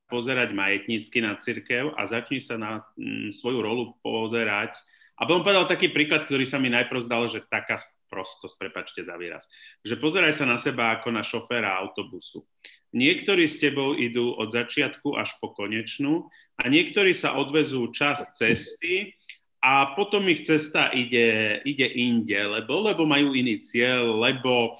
[0.09, 4.73] pozerať majetnícky na cirkev a začni sa na m, svoju rolu pozerať
[5.19, 7.75] a on povedal taký príklad, ktorý sa mi najprv zdal, že taká
[8.07, 9.51] prostosť, prepačte za výraz.
[9.83, 12.47] Že pozeraj sa na seba ako na šoféra autobusu.
[12.95, 19.13] Niektorí s tebou idú od začiatku až po konečnú a niektorí sa odvezú čas cesty
[19.59, 24.79] a potom ich cesta ide, ide inde, lebo, lebo majú iný cieľ, lebo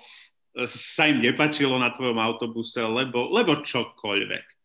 [0.66, 4.59] sa im nepačilo na tvojom autobuse, lebo, lebo čokoľvek.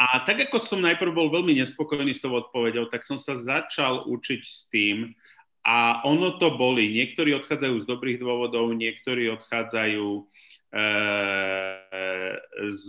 [0.00, 4.08] A tak ako som najprv bol veľmi nespokojný s tou odpoveďou, tak som sa začal
[4.08, 5.12] učiť s tým
[5.60, 6.88] a ono to boli.
[6.96, 10.22] Niektorí odchádzajú z dobrých dôvodov, niektorí odchádzajú e,
[12.64, 12.86] z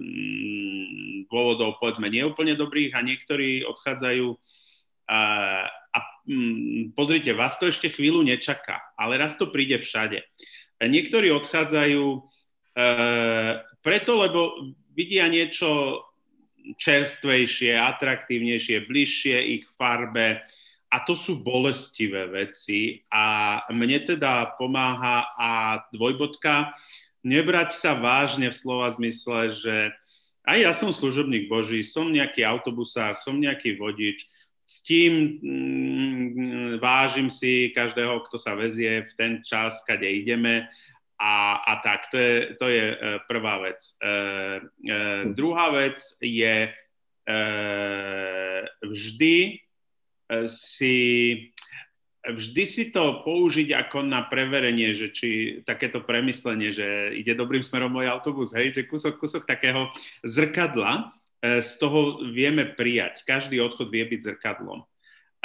[0.00, 4.32] mm, dôvodov povedzme neúplne dobrých a niektorí odchádzajú
[5.12, 5.20] a,
[5.68, 10.24] a mm, pozrite, vás to ešte chvíľu nečaká, ale raz to príde všade.
[10.80, 12.18] Niektorí odchádzajú e,
[13.84, 16.00] preto, lebo vidia niečo
[16.74, 20.42] čerstvejšie, atraktívnejšie, bližšie ich farbe.
[20.90, 23.06] A to sú bolestivé veci.
[23.14, 25.50] A mne teda pomáha a
[25.94, 26.74] dvojbodka
[27.22, 29.76] nebrať sa vážne v slova zmysle, že
[30.46, 34.30] aj ja som služobník Boží, som nejaký autobusár, som nejaký vodič,
[34.66, 40.66] s tým mm, vážim si každého, kto sa vezie v ten čas, kade ideme
[41.16, 43.80] a, a tak, to je, to je e, prvá vec.
[43.80, 45.32] E, e, hm.
[45.32, 46.70] druhá vec je e,
[48.84, 49.52] vždy e,
[50.44, 50.96] si
[52.26, 55.28] vždy si to použiť ako na preverenie, že či
[55.62, 59.94] takéto premyslenie, že ide dobrým smerom môj autobus, hej, že kúsok, kúsok takého
[60.26, 63.22] zrkadla, e, z toho vieme prijať.
[63.22, 64.82] Každý odchod vie byť zrkadlom.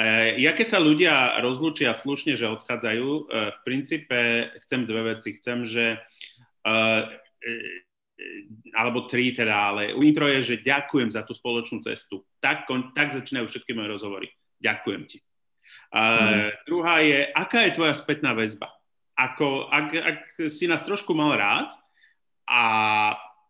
[0.01, 3.23] E, ja keď sa ľudia rozlúčia slušne, že odchádzajú, e,
[3.53, 5.37] v princípe chcem dve veci.
[5.37, 6.01] Chcem, že
[6.65, 6.75] e,
[8.73, 12.25] alebo tri teda, ale intro je, že ďakujem za tú spoločnú cestu.
[12.41, 14.27] Tak, tak začínajú všetky moje rozhovory.
[14.61, 15.17] Ďakujem ti.
[15.93, 16.69] mm.
[16.69, 18.69] Druhá je, aká je tvoja spätná väzba?
[19.17, 21.73] Ako, ak, ak si nás trošku mal rád
[22.45, 22.61] a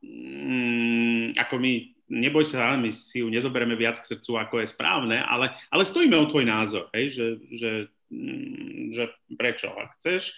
[0.04, 1.74] mm, ako my
[2.12, 6.20] neboj sa, my si ju nezoberieme viac k srdcu, ako je správne, ale, ale stojíme
[6.20, 7.72] o tvoj názor, hej, že, že,
[8.12, 9.04] mm, že
[9.40, 10.36] prečo, ak chceš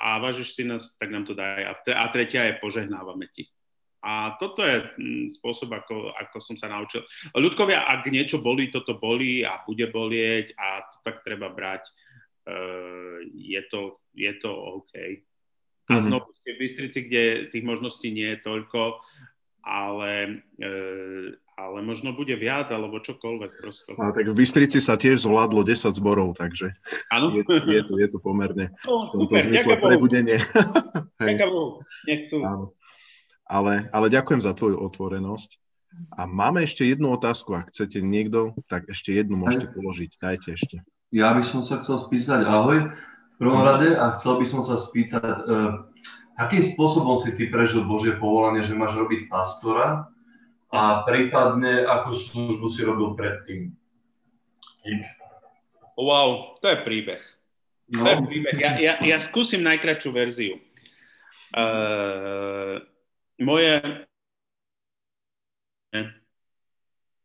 [0.00, 1.60] a vážiš si nás, tak nám to daj.
[1.60, 3.52] A, a tretia je požehnávame ti.
[4.00, 7.04] A toto je mm, spôsob, ako, ako som sa naučil.
[7.36, 11.84] Ľudkovia, ak niečo bolí, toto bolí a bude bolieť a to tak treba brať,
[12.48, 14.94] uh, je, to, je to OK.
[14.96, 16.00] A mm-hmm.
[16.00, 19.04] znovu v Bystrici, kde tých možností nie je toľko,
[19.64, 23.90] ale, uh, ale možno bude viac, alebo čokoľvek prosto.
[24.00, 26.72] A tak v Bystrici sa tiež zvládlo 10 zborov, takže
[27.12, 27.32] ano?
[27.36, 30.38] Je, je, to, je to pomerne oh, v tomto super, zmysle prebudenie.
[31.20, 32.40] Ďakujem Nech sú.
[32.40, 32.72] Áno.
[33.50, 35.58] Ale, ale ďakujem za tvoju otvorenosť.
[36.14, 40.22] A máme ešte jednu otázku, ak chcete niekto, tak ešte jednu môžete položiť.
[40.22, 40.76] Dajte ešte.
[41.10, 44.78] Ja by som sa chcel spýtať, ahoj, v prvom rade a chcel by som sa
[44.78, 45.82] spýtať, uh,
[46.40, 50.08] akým spôsobom si ty prežil Božie povolanie, že máš robiť pastora
[50.72, 53.76] a prípadne akú službu si robil predtým?
[56.00, 57.22] Wow, to je príbeh.
[57.92, 58.08] No.
[58.08, 58.56] To je príbeh.
[58.56, 60.56] Ja, ja, ja skúsim najkračšiu verziu.
[61.50, 62.78] Uh,
[63.42, 63.82] moje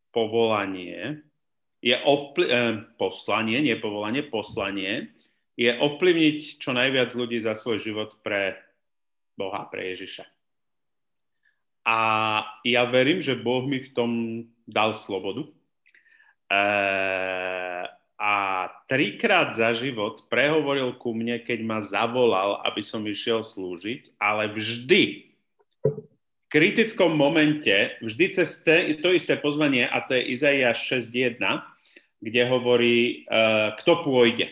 [0.09, 1.21] povolanie
[1.85, 5.13] je ovpl- eh, poslanie, nie povolanie, poslanie,
[5.53, 8.64] je ovplyvniť čo najviac ľudí za svoj život pre
[9.35, 10.25] Boha, pre Ježiša.
[11.85, 11.97] A
[12.65, 14.11] ja verím, že Boh mi v tom
[14.65, 15.45] dal slobodu.
[16.49, 16.59] E,
[18.15, 18.33] a
[18.89, 25.29] trikrát za život prehovoril ku mne, keď ma zavolal, aby som išiel slúžiť, ale vždy
[25.85, 31.37] v kritickom momente, vždy cez te, to isté pozvanie, a to je Izaiáš 6.1,
[32.23, 34.49] kde hovorí, uh, kto pôjde.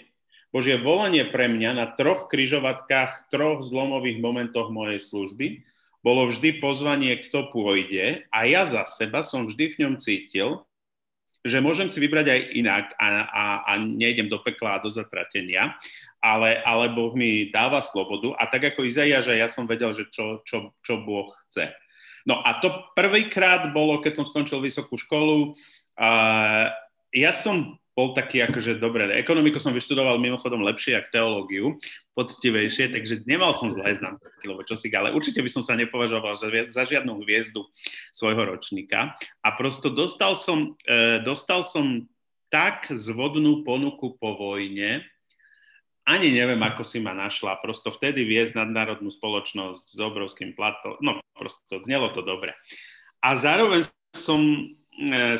[0.54, 5.66] Božie volanie pre mňa na troch kryžovatkách, troch zlomových momentoch mojej služby
[6.06, 10.62] bolo vždy pozvanie, kto pôjde a ja za seba som vždy v ňom cítil,
[11.42, 15.76] že môžem si vybrať aj inak a, a, a nejdem do pekla a do zatratenia,
[16.22, 20.40] ale, ale Boh mi dáva slobodu a tak ako Izaiáš, ja som vedel, že čo,
[20.46, 21.74] čo, čo Boh chce.
[22.24, 25.60] No a to prvýkrát bolo, keď som skončil vysokú školu.
[26.00, 26.72] Uh,
[27.12, 31.66] ja som bol taký akože, dobre, ekonomiku som vyštudoval mimochodom lepšie ako teológiu,
[32.18, 36.34] poctivejšie, takže nemal som zlé známky, lebo čo si, ale určite by som sa nepovažoval
[36.34, 37.62] za, za žiadnu hviezdu
[38.10, 39.14] svojho ročníka.
[39.46, 42.10] A prosto dostal som, uh, dostal som
[42.50, 45.06] tak zvodnú ponuku po vojne,
[46.04, 47.64] ani neviem, ako si ma našla.
[47.64, 51.00] Prosto vtedy viesť nadnárodnú spoločnosť s obrovským platom.
[51.00, 52.52] No, prosto znelo to dobre.
[53.24, 54.83] A zároveň som e,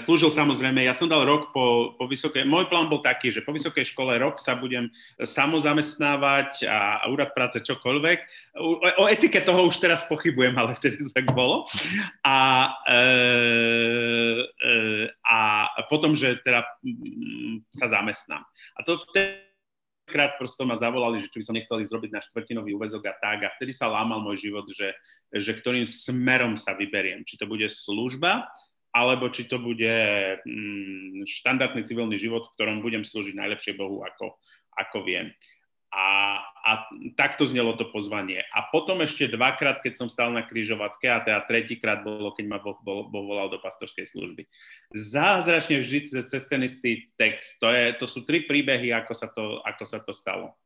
[0.02, 3.54] slúžil samozrejme, ja som dal rok po, po vysokej, môj plán bol taký, že po
[3.54, 4.90] vysokej škole rok sa budem
[5.22, 8.20] samozamestnávať a, a úrad práce čokoľvek.
[8.58, 11.70] O, o etike toho už teraz pochybujem, ale vtedy to tak bolo.
[12.26, 13.02] A, e,
[14.50, 14.74] e,
[15.22, 15.40] a
[15.86, 18.42] potom, že teda m, sa zamestnám.
[18.74, 19.38] A to vtedy
[20.38, 23.46] prosto ma zavolali, že či by som nechcel ísť zrobiť na štvrtinový úvezok a tak.
[23.46, 24.94] A vtedy sa lámal môj život, že,
[25.30, 27.24] že ktorým smerom sa vyberiem.
[27.24, 28.50] Či to bude služba,
[28.94, 29.98] alebo či to bude
[30.46, 34.38] mm, štandardný civilný život, v ktorom budem slúžiť najlepšie Bohu, ako,
[34.78, 35.34] ako viem.
[35.94, 36.72] A, a
[37.14, 38.42] takto znelo to pozvanie.
[38.50, 42.58] A potom ešte dvakrát, keď som stal na krížovatke, a teda tretíkrát bolo, keď ma
[42.58, 44.50] boh, boh, boh volal do pastorskej služby.
[44.94, 47.62] Zázračne vždy cez ten istý text.
[47.62, 50.58] To, je, to sú tri príbehy, ako sa to, ako sa to stalo.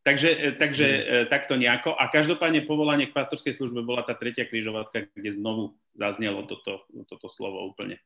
[0.00, 1.04] Takže, takže mm.
[1.28, 1.92] takto nejako.
[1.92, 7.28] A každopádne povolanie k pastorskej službe bola tá tretia krížovatka, kde znovu zaznelo toto, toto
[7.28, 8.00] slovo úplne,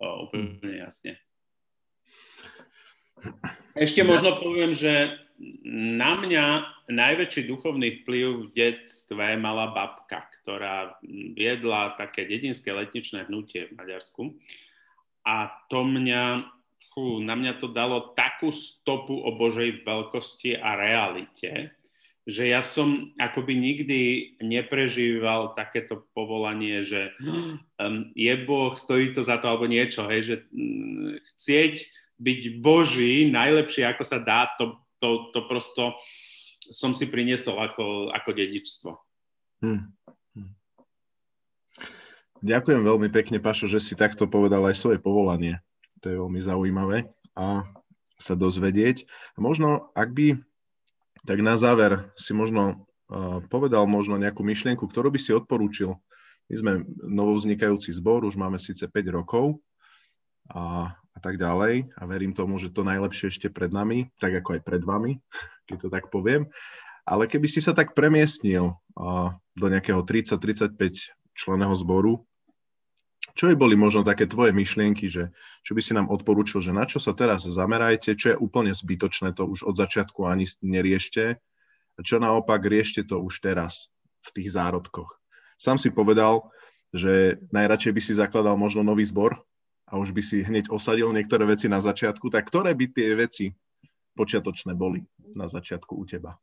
[0.00, 0.80] úplne mm.
[0.80, 1.20] jasne.
[3.76, 5.12] Ešte možno poviem, že
[5.68, 6.44] na mňa
[6.88, 10.96] najväčší duchovný vplyv v detstve mala babka, ktorá
[11.36, 14.32] viedla také dedinské letničné hnutie v Maďarsku.
[15.28, 16.48] A to mňa,
[16.96, 21.76] fú, na mňa to dalo takú stopu o Božej veľkosti a realite,
[22.24, 24.00] že ja som akoby nikdy
[24.40, 27.12] neprežíval takéto povolanie, že
[28.16, 31.84] je Boh, stojí to za to, alebo niečo, hej, že um, chcieť
[32.16, 35.92] byť Boží najlepšie, ako sa dá, to, to, to prosto
[36.66, 38.90] som si priniesol ako, ako dedičstvo.
[39.60, 39.92] Hmm.
[42.40, 45.60] Ďakujem veľmi pekne, Pašo, že si takto povedal aj svoje povolanie.
[46.02, 47.68] To je veľmi zaujímavé a
[48.16, 49.04] sa dozvedieť.
[49.36, 50.40] A možno, ak by,
[51.28, 56.00] tak na záver si možno uh, povedal možno nejakú myšlienku, ktorú by si odporúčil.
[56.46, 56.72] My sme
[57.04, 59.60] novovznikajúci zbor, už máme síce 5 rokov,
[60.50, 61.90] a, a tak ďalej.
[61.98, 65.18] A verím tomu, že to najlepšie ešte pred nami, tak ako aj pred vami,
[65.68, 66.46] keď to tak poviem.
[67.06, 70.74] Ale keby si sa tak premiestnil a, do nejakého 30-35
[71.36, 72.26] členého zboru,
[73.36, 75.28] čo by boli možno také tvoje myšlienky, že
[75.60, 79.36] čo by si nám odporúčil, že na čo sa teraz zamerajte, čo je úplne zbytočné,
[79.36, 81.36] to už od začiatku ani neriešte,
[81.96, 83.92] a čo naopak riešte to už teraz
[84.24, 85.20] v tých zárodkoch.
[85.60, 86.48] Sám si povedal,
[86.92, 89.36] že najradšej by si zakladal možno nový zbor
[89.88, 93.52] a už by si hneď osadil niektoré veci na začiatku, tak ktoré by tie veci
[94.16, 95.04] počiatočné boli
[95.36, 96.40] na začiatku u teba?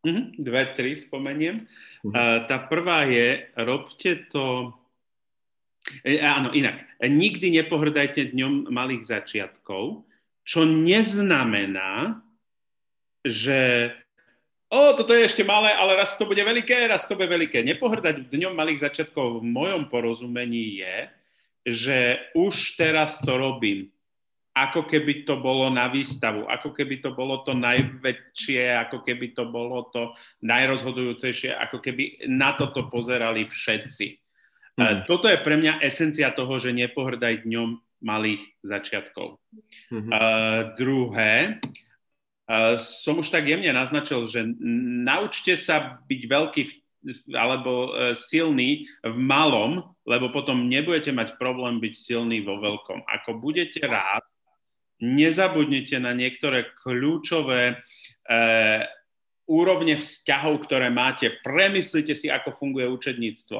[0.00, 1.64] Mm-hmm, dve, tri spomeniem.
[1.64, 2.12] Mm-hmm.
[2.12, 4.76] Uh, tá prvá je, robte to...
[6.04, 6.86] E, áno, inak.
[7.00, 10.04] Nikdy nepohrdajte dňom malých začiatkov,
[10.46, 12.20] čo neznamená,
[13.22, 13.92] že
[14.72, 17.60] o, toto je ešte malé, ale raz to bude veľké, raz to bude veľké.
[17.62, 20.96] Nepohrdať dňom malých začiatkov v mojom porozumení je,
[21.68, 21.98] že
[22.32, 23.92] už teraz to robím
[24.50, 29.46] ako keby to bolo na výstavu, ako keby to bolo to najväčšie, ako keby to
[29.46, 30.10] bolo to
[30.42, 34.06] najrozhodujúcejšie, ako keby na toto pozerali všetci.
[34.80, 35.04] Mm.
[35.04, 39.36] Toto je pre mňa esencia toho, že nepohrdaj dňom malých začiatkov.
[39.92, 40.08] Mm-hmm.
[40.08, 41.60] Uh, druhé,
[42.48, 44.40] uh, som už tak jemne naznačil, že
[45.04, 46.62] naučte sa byť veľký
[47.36, 53.04] alebo uh, silný v malom, lebo potom nebudete mať problém byť silný vo veľkom.
[53.04, 54.24] Ako budete rád,
[55.00, 57.74] nezabudnite na niektoré kľúčové e,
[59.50, 61.32] úrovne vzťahov, ktoré máte.
[61.42, 63.58] Premyslite si, ako funguje učedníctvo.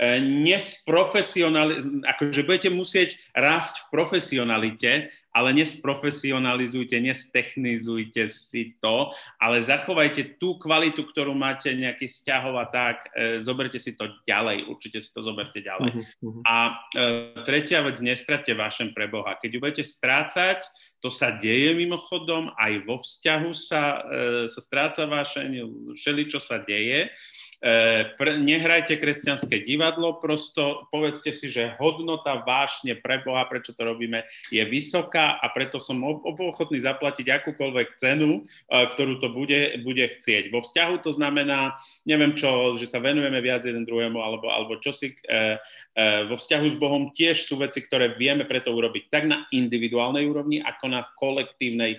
[0.00, 10.40] E, nesprofesionali- akože budete musieť rásť v profesionalite, ale nesprofesionalizujte, nestechnizujte si to, ale zachovajte
[10.40, 15.12] tú kvalitu, ktorú máte nejaký vzťahov a tak, e, zoberte si to ďalej, určite si
[15.12, 15.92] to zoberte ďalej.
[16.24, 16.40] Uh-huh.
[16.48, 19.36] A e, tretia vec, nestrate vášem pre Boha.
[19.36, 20.64] Keď ju budete strácať,
[21.04, 25.60] to sa deje mimochodom, aj vo vzťahu sa, e, sa stráca vášeň,
[25.92, 27.12] všeli, čo sa deje,
[27.60, 34.24] pre, nehrajte kresťanské divadlo, prosto povedzte si, že hodnota vášne pre Boha, prečo to robíme,
[34.48, 40.48] je vysoká a preto som ochotný zaplatiť akúkoľvek cenu, e, ktorú to bude, bude chcieť.
[40.48, 41.76] Vo vzťahu to znamená,
[42.08, 45.12] neviem čo, že sa venujeme viac jeden druhému, alebo, alebo čo si...
[45.28, 45.60] E,
[45.92, 50.24] e, vo vzťahu s Bohom tiež sú veci, ktoré vieme preto urobiť tak na individuálnej
[50.24, 51.98] úrovni, ako na kolektívnej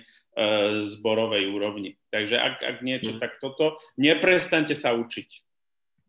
[0.90, 1.94] zborovej úrovni.
[2.10, 3.20] Takže ak, ak niečo, mm.
[3.22, 5.51] tak toto, neprestante sa učiť.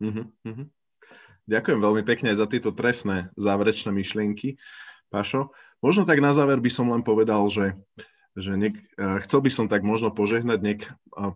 [0.01, 0.65] Uh-huh.
[1.43, 4.55] Ďakujem veľmi pekne za tieto trefné záverečné myšlienky.
[5.13, 7.77] Pašo, možno tak na záver by som len povedal, že,
[8.33, 8.73] že nek,
[9.21, 10.81] chcel by som tak možno požehnať, nech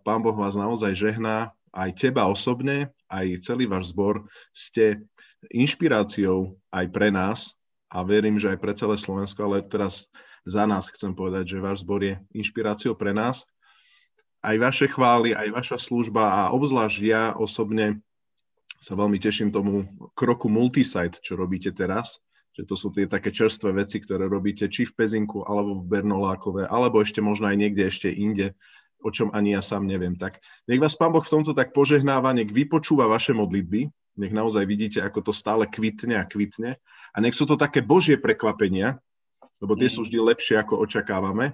[0.01, 4.25] Pán Boh vás naozaj žehná, aj teba osobne, aj celý váš zbor.
[4.49, 5.05] Ste
[5.53, 7.53] inšpiráciou aj pre nás
[7.93, 10.09] a verím, že aj pre celé Slovensko, ale teraz
[10.41, 13.45] za nás chcem povedať, že váš zbor je inšpiráciou pre nás.
[14.41, 18.01] Aj vaše chvály, aj vaša služba a obzvlášť ja osobne
[18.77, 22.21] sa veľmi teším tomu kroku multisite, čo robíte teraz,
[22.57, 26.65] že to sú tie také čerstvé veci, ktoré robíte či v Pezinku, alebo v Bernolákové,
[26.65, 28.57] alebo ešte možno aj niekde ešte inde,
[29.05, 30.17] o čom ani ja sám neviem.
[30.17, 34.65] Tak nech vás Pán Boh v tomto tak požehnáva, nech vypočúva vaše modlitby, nech naozaj
[34.65, 36.81] vidíte, ako to stále kvitne a kvitne
[37.13, 38.97] a nech sú to také Božie prekvapenia,
[39.61, 41.53] lebo tie sú vždy lepšie, ako očakávame.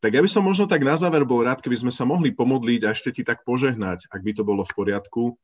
[0.00, 2.80] Tak ja by som možno tak na záver bol rád, keby sme sa mohli pomodliť
[2.88, 5.36] a ešte ti tak požehnať, ak by to bolo v poriadku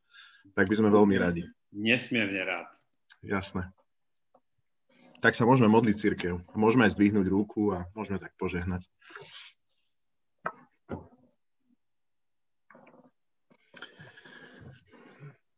[0.55, 1.43] tak by sme veľmi radi.
[1.73, 2.69] Nesmierne rád.
[3.25, 3.73] Jasné.
[5.25, 6.45] Tak sa môžeme modliť církev.
[6.53, 8.85] Môžeme aj zdvihnúť ruku a môžeme tak požehnať.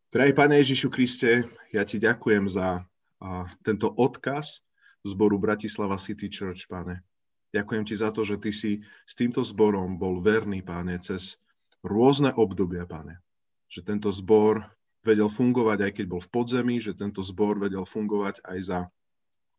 [0.09, 2.81] Drahý Pane Ježišu Kriste, ja Ti ďakujem za
[3.21, 4.65] a, tento odkaz
[5.05, 7.05] zboru Bratislava City Church, Pane.
[7.53, 11.37] Ďakujem Ti za to, že Ty si s týmto zborom bol verný, Pane, cez
[11.85, 13.21] rôzne obdobia, Pane.
[13.69, 14.65] Že tento zbor
[15.07, 18.79] vedel fungovať, aj keď bol v podzemí, že tento zbor vedel fungovať aj za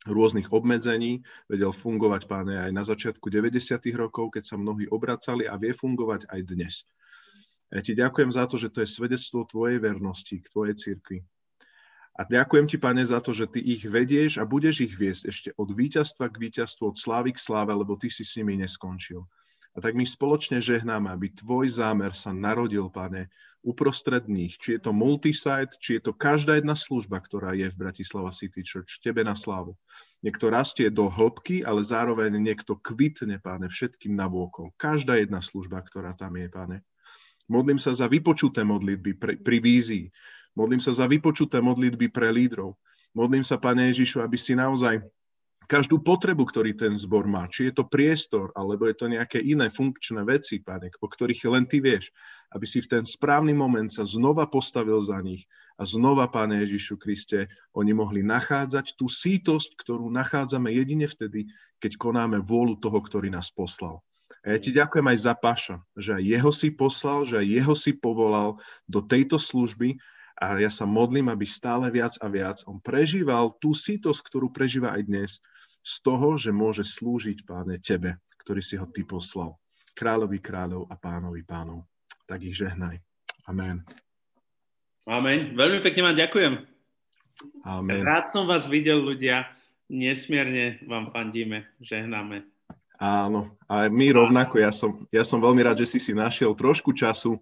[0.08, 3.84] rôznych obmedzení, vedel fungovať, páne, aj na začiatku 90.
[4.00, 6.88] rokov, keď sa mnohí obracali a vie fungovať aj dnes.
[7.70, 11.20] Ja ti ďakujem za to, že to je svedectvo tvojej vernosti k tvojej cirkvi.
[12.20, 15.50] A ďakujem ti, pane, za to, že ty ich vedieš a budeš ich viesť ešte
[15.56, 19.24] od víťazstva k víťazstvu, od slávy k sláve, lebo ty si s nimi neskončil.
[19.74, 23.30] A tak my spoločne žehnáme, aby tvoj zámer sa narodil, pane,
[23.62, 24.58] uprostred nich.
[24.58, 28.66] Či je to multisite, či je to každá jedna služba, ktorá je v Bratislava City
[28.66, 29.78] Church, tebe na slávu.
[30.26, 34.74] Niekto rastie do hĺbky, ale zároveň niekto kvitne, páne, všetkým navôkol.
[34.80, 36.78] Každá jedna služba, ktorá tam je, páne.
[37.50, 40.06] Modlím sa za vypočuté modlitby pri, pri vízii.
[40.54, 42.78] Modlím sa za vypočuté modlitby pre lídrov.
[43.18, 45.02] Modlím sa, Pane Ježišu, aby si naozaj
[45.70, 47.46] každú potrebu, ktorý ten zbor má.
[47.46, 51.70] Či je to priestor, alebo je to nejaké iné funkčné veci, pane, o ktorých len
[51.70, 52.10] ty vieš,
[52.50, 55.46] aby si v ten správny moment sa znova postavil za nich
[55.78, 61.48] a znova, Pane Ježišu Kriste, oni mohli nachádzať tú sítosť, ktorú nachádzame jedine vtedy,
[61.80, 64.04] keď konáme vôľu toho, ktorý nás poslal.
[64.44, 67.76] A ja ti ďakujem aj za Paša, že aj jeho si poslal, že aj jeho
[67.78, 68.60] si povolal
[68.90, 70.02] do tejto služby
[70.40, 74.96] A ja sa modlím, aby stále viac a viac on prežíval tú sítosť, ktorú prežíva
[74.96, 75.32] aj dnes,
[75.84, 79.58] z toho, že môže slúžiť, páne, tebe, ktorý si ho ty poslal.
[79.96, 81.88] Kráľovi kráľov a pánovi pánov.
[82.30, 83.02] Tak ich žehnaj.
[83.50, 83.82] Amen.
[85.10, 85.58] Amen.
[85.58, 86.54] Veľmi pekne vám ďakujem.
[87.66, 88.02] Amen.
[88.06, 89.50] Rád som vás videl, ľudia.
[89.90, 92.46] Nesmierne vám fandíme, žehnáme.
[93.00, 96.92] Áno, a my rovnako, ja som, ja som veľmi rád, že si si našiel trošku
[96.92, 97.40] času.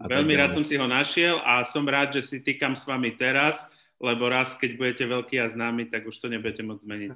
[0.00, 3.12] A veľmi rád som si ho našiel a som rád, že si týkam s vami
[3.14, 3.68] teraz,
[4.00, 7.14] lebo raz, keď budete veľký a známy, tak už to nebudete môcť zmeniť.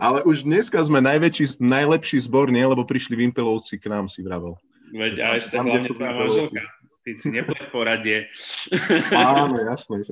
[0.00, 2.64] Ale už dneska sme najväčší, najlepší zbor, nie?
[2.64, 4.56] Lebo prišli Vimpelovci k nám, si vravel.
[4.92, 6.62] Veď a ešte hlavne tvoja manželka.
[7.02, 8.30] Ty si nepleť poradie.
[9.10, 10.06] Áno, jasné.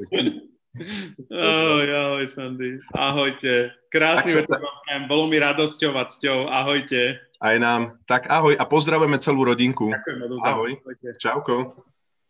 [1.31, 2.79] Ahoj, ahoj, Sandy.
[2.95, 3.75] Ahojte.
[3.91, 5.05] Krásny večer vám prajem.
[5.11, 6.47] Bolo mi radosťou a cťou.
[6.47, 7.19] Ahojte.
[7.43, 7.99] Aj nám.
[8.07, 9.91] Tak ahoj a pozdravujeme celú rodinku.
[9.91, 10.71] Ďakujem, Ahoj.
[11.19, 11.75] Čauko.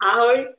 [0.00, 0.56] Ahoj.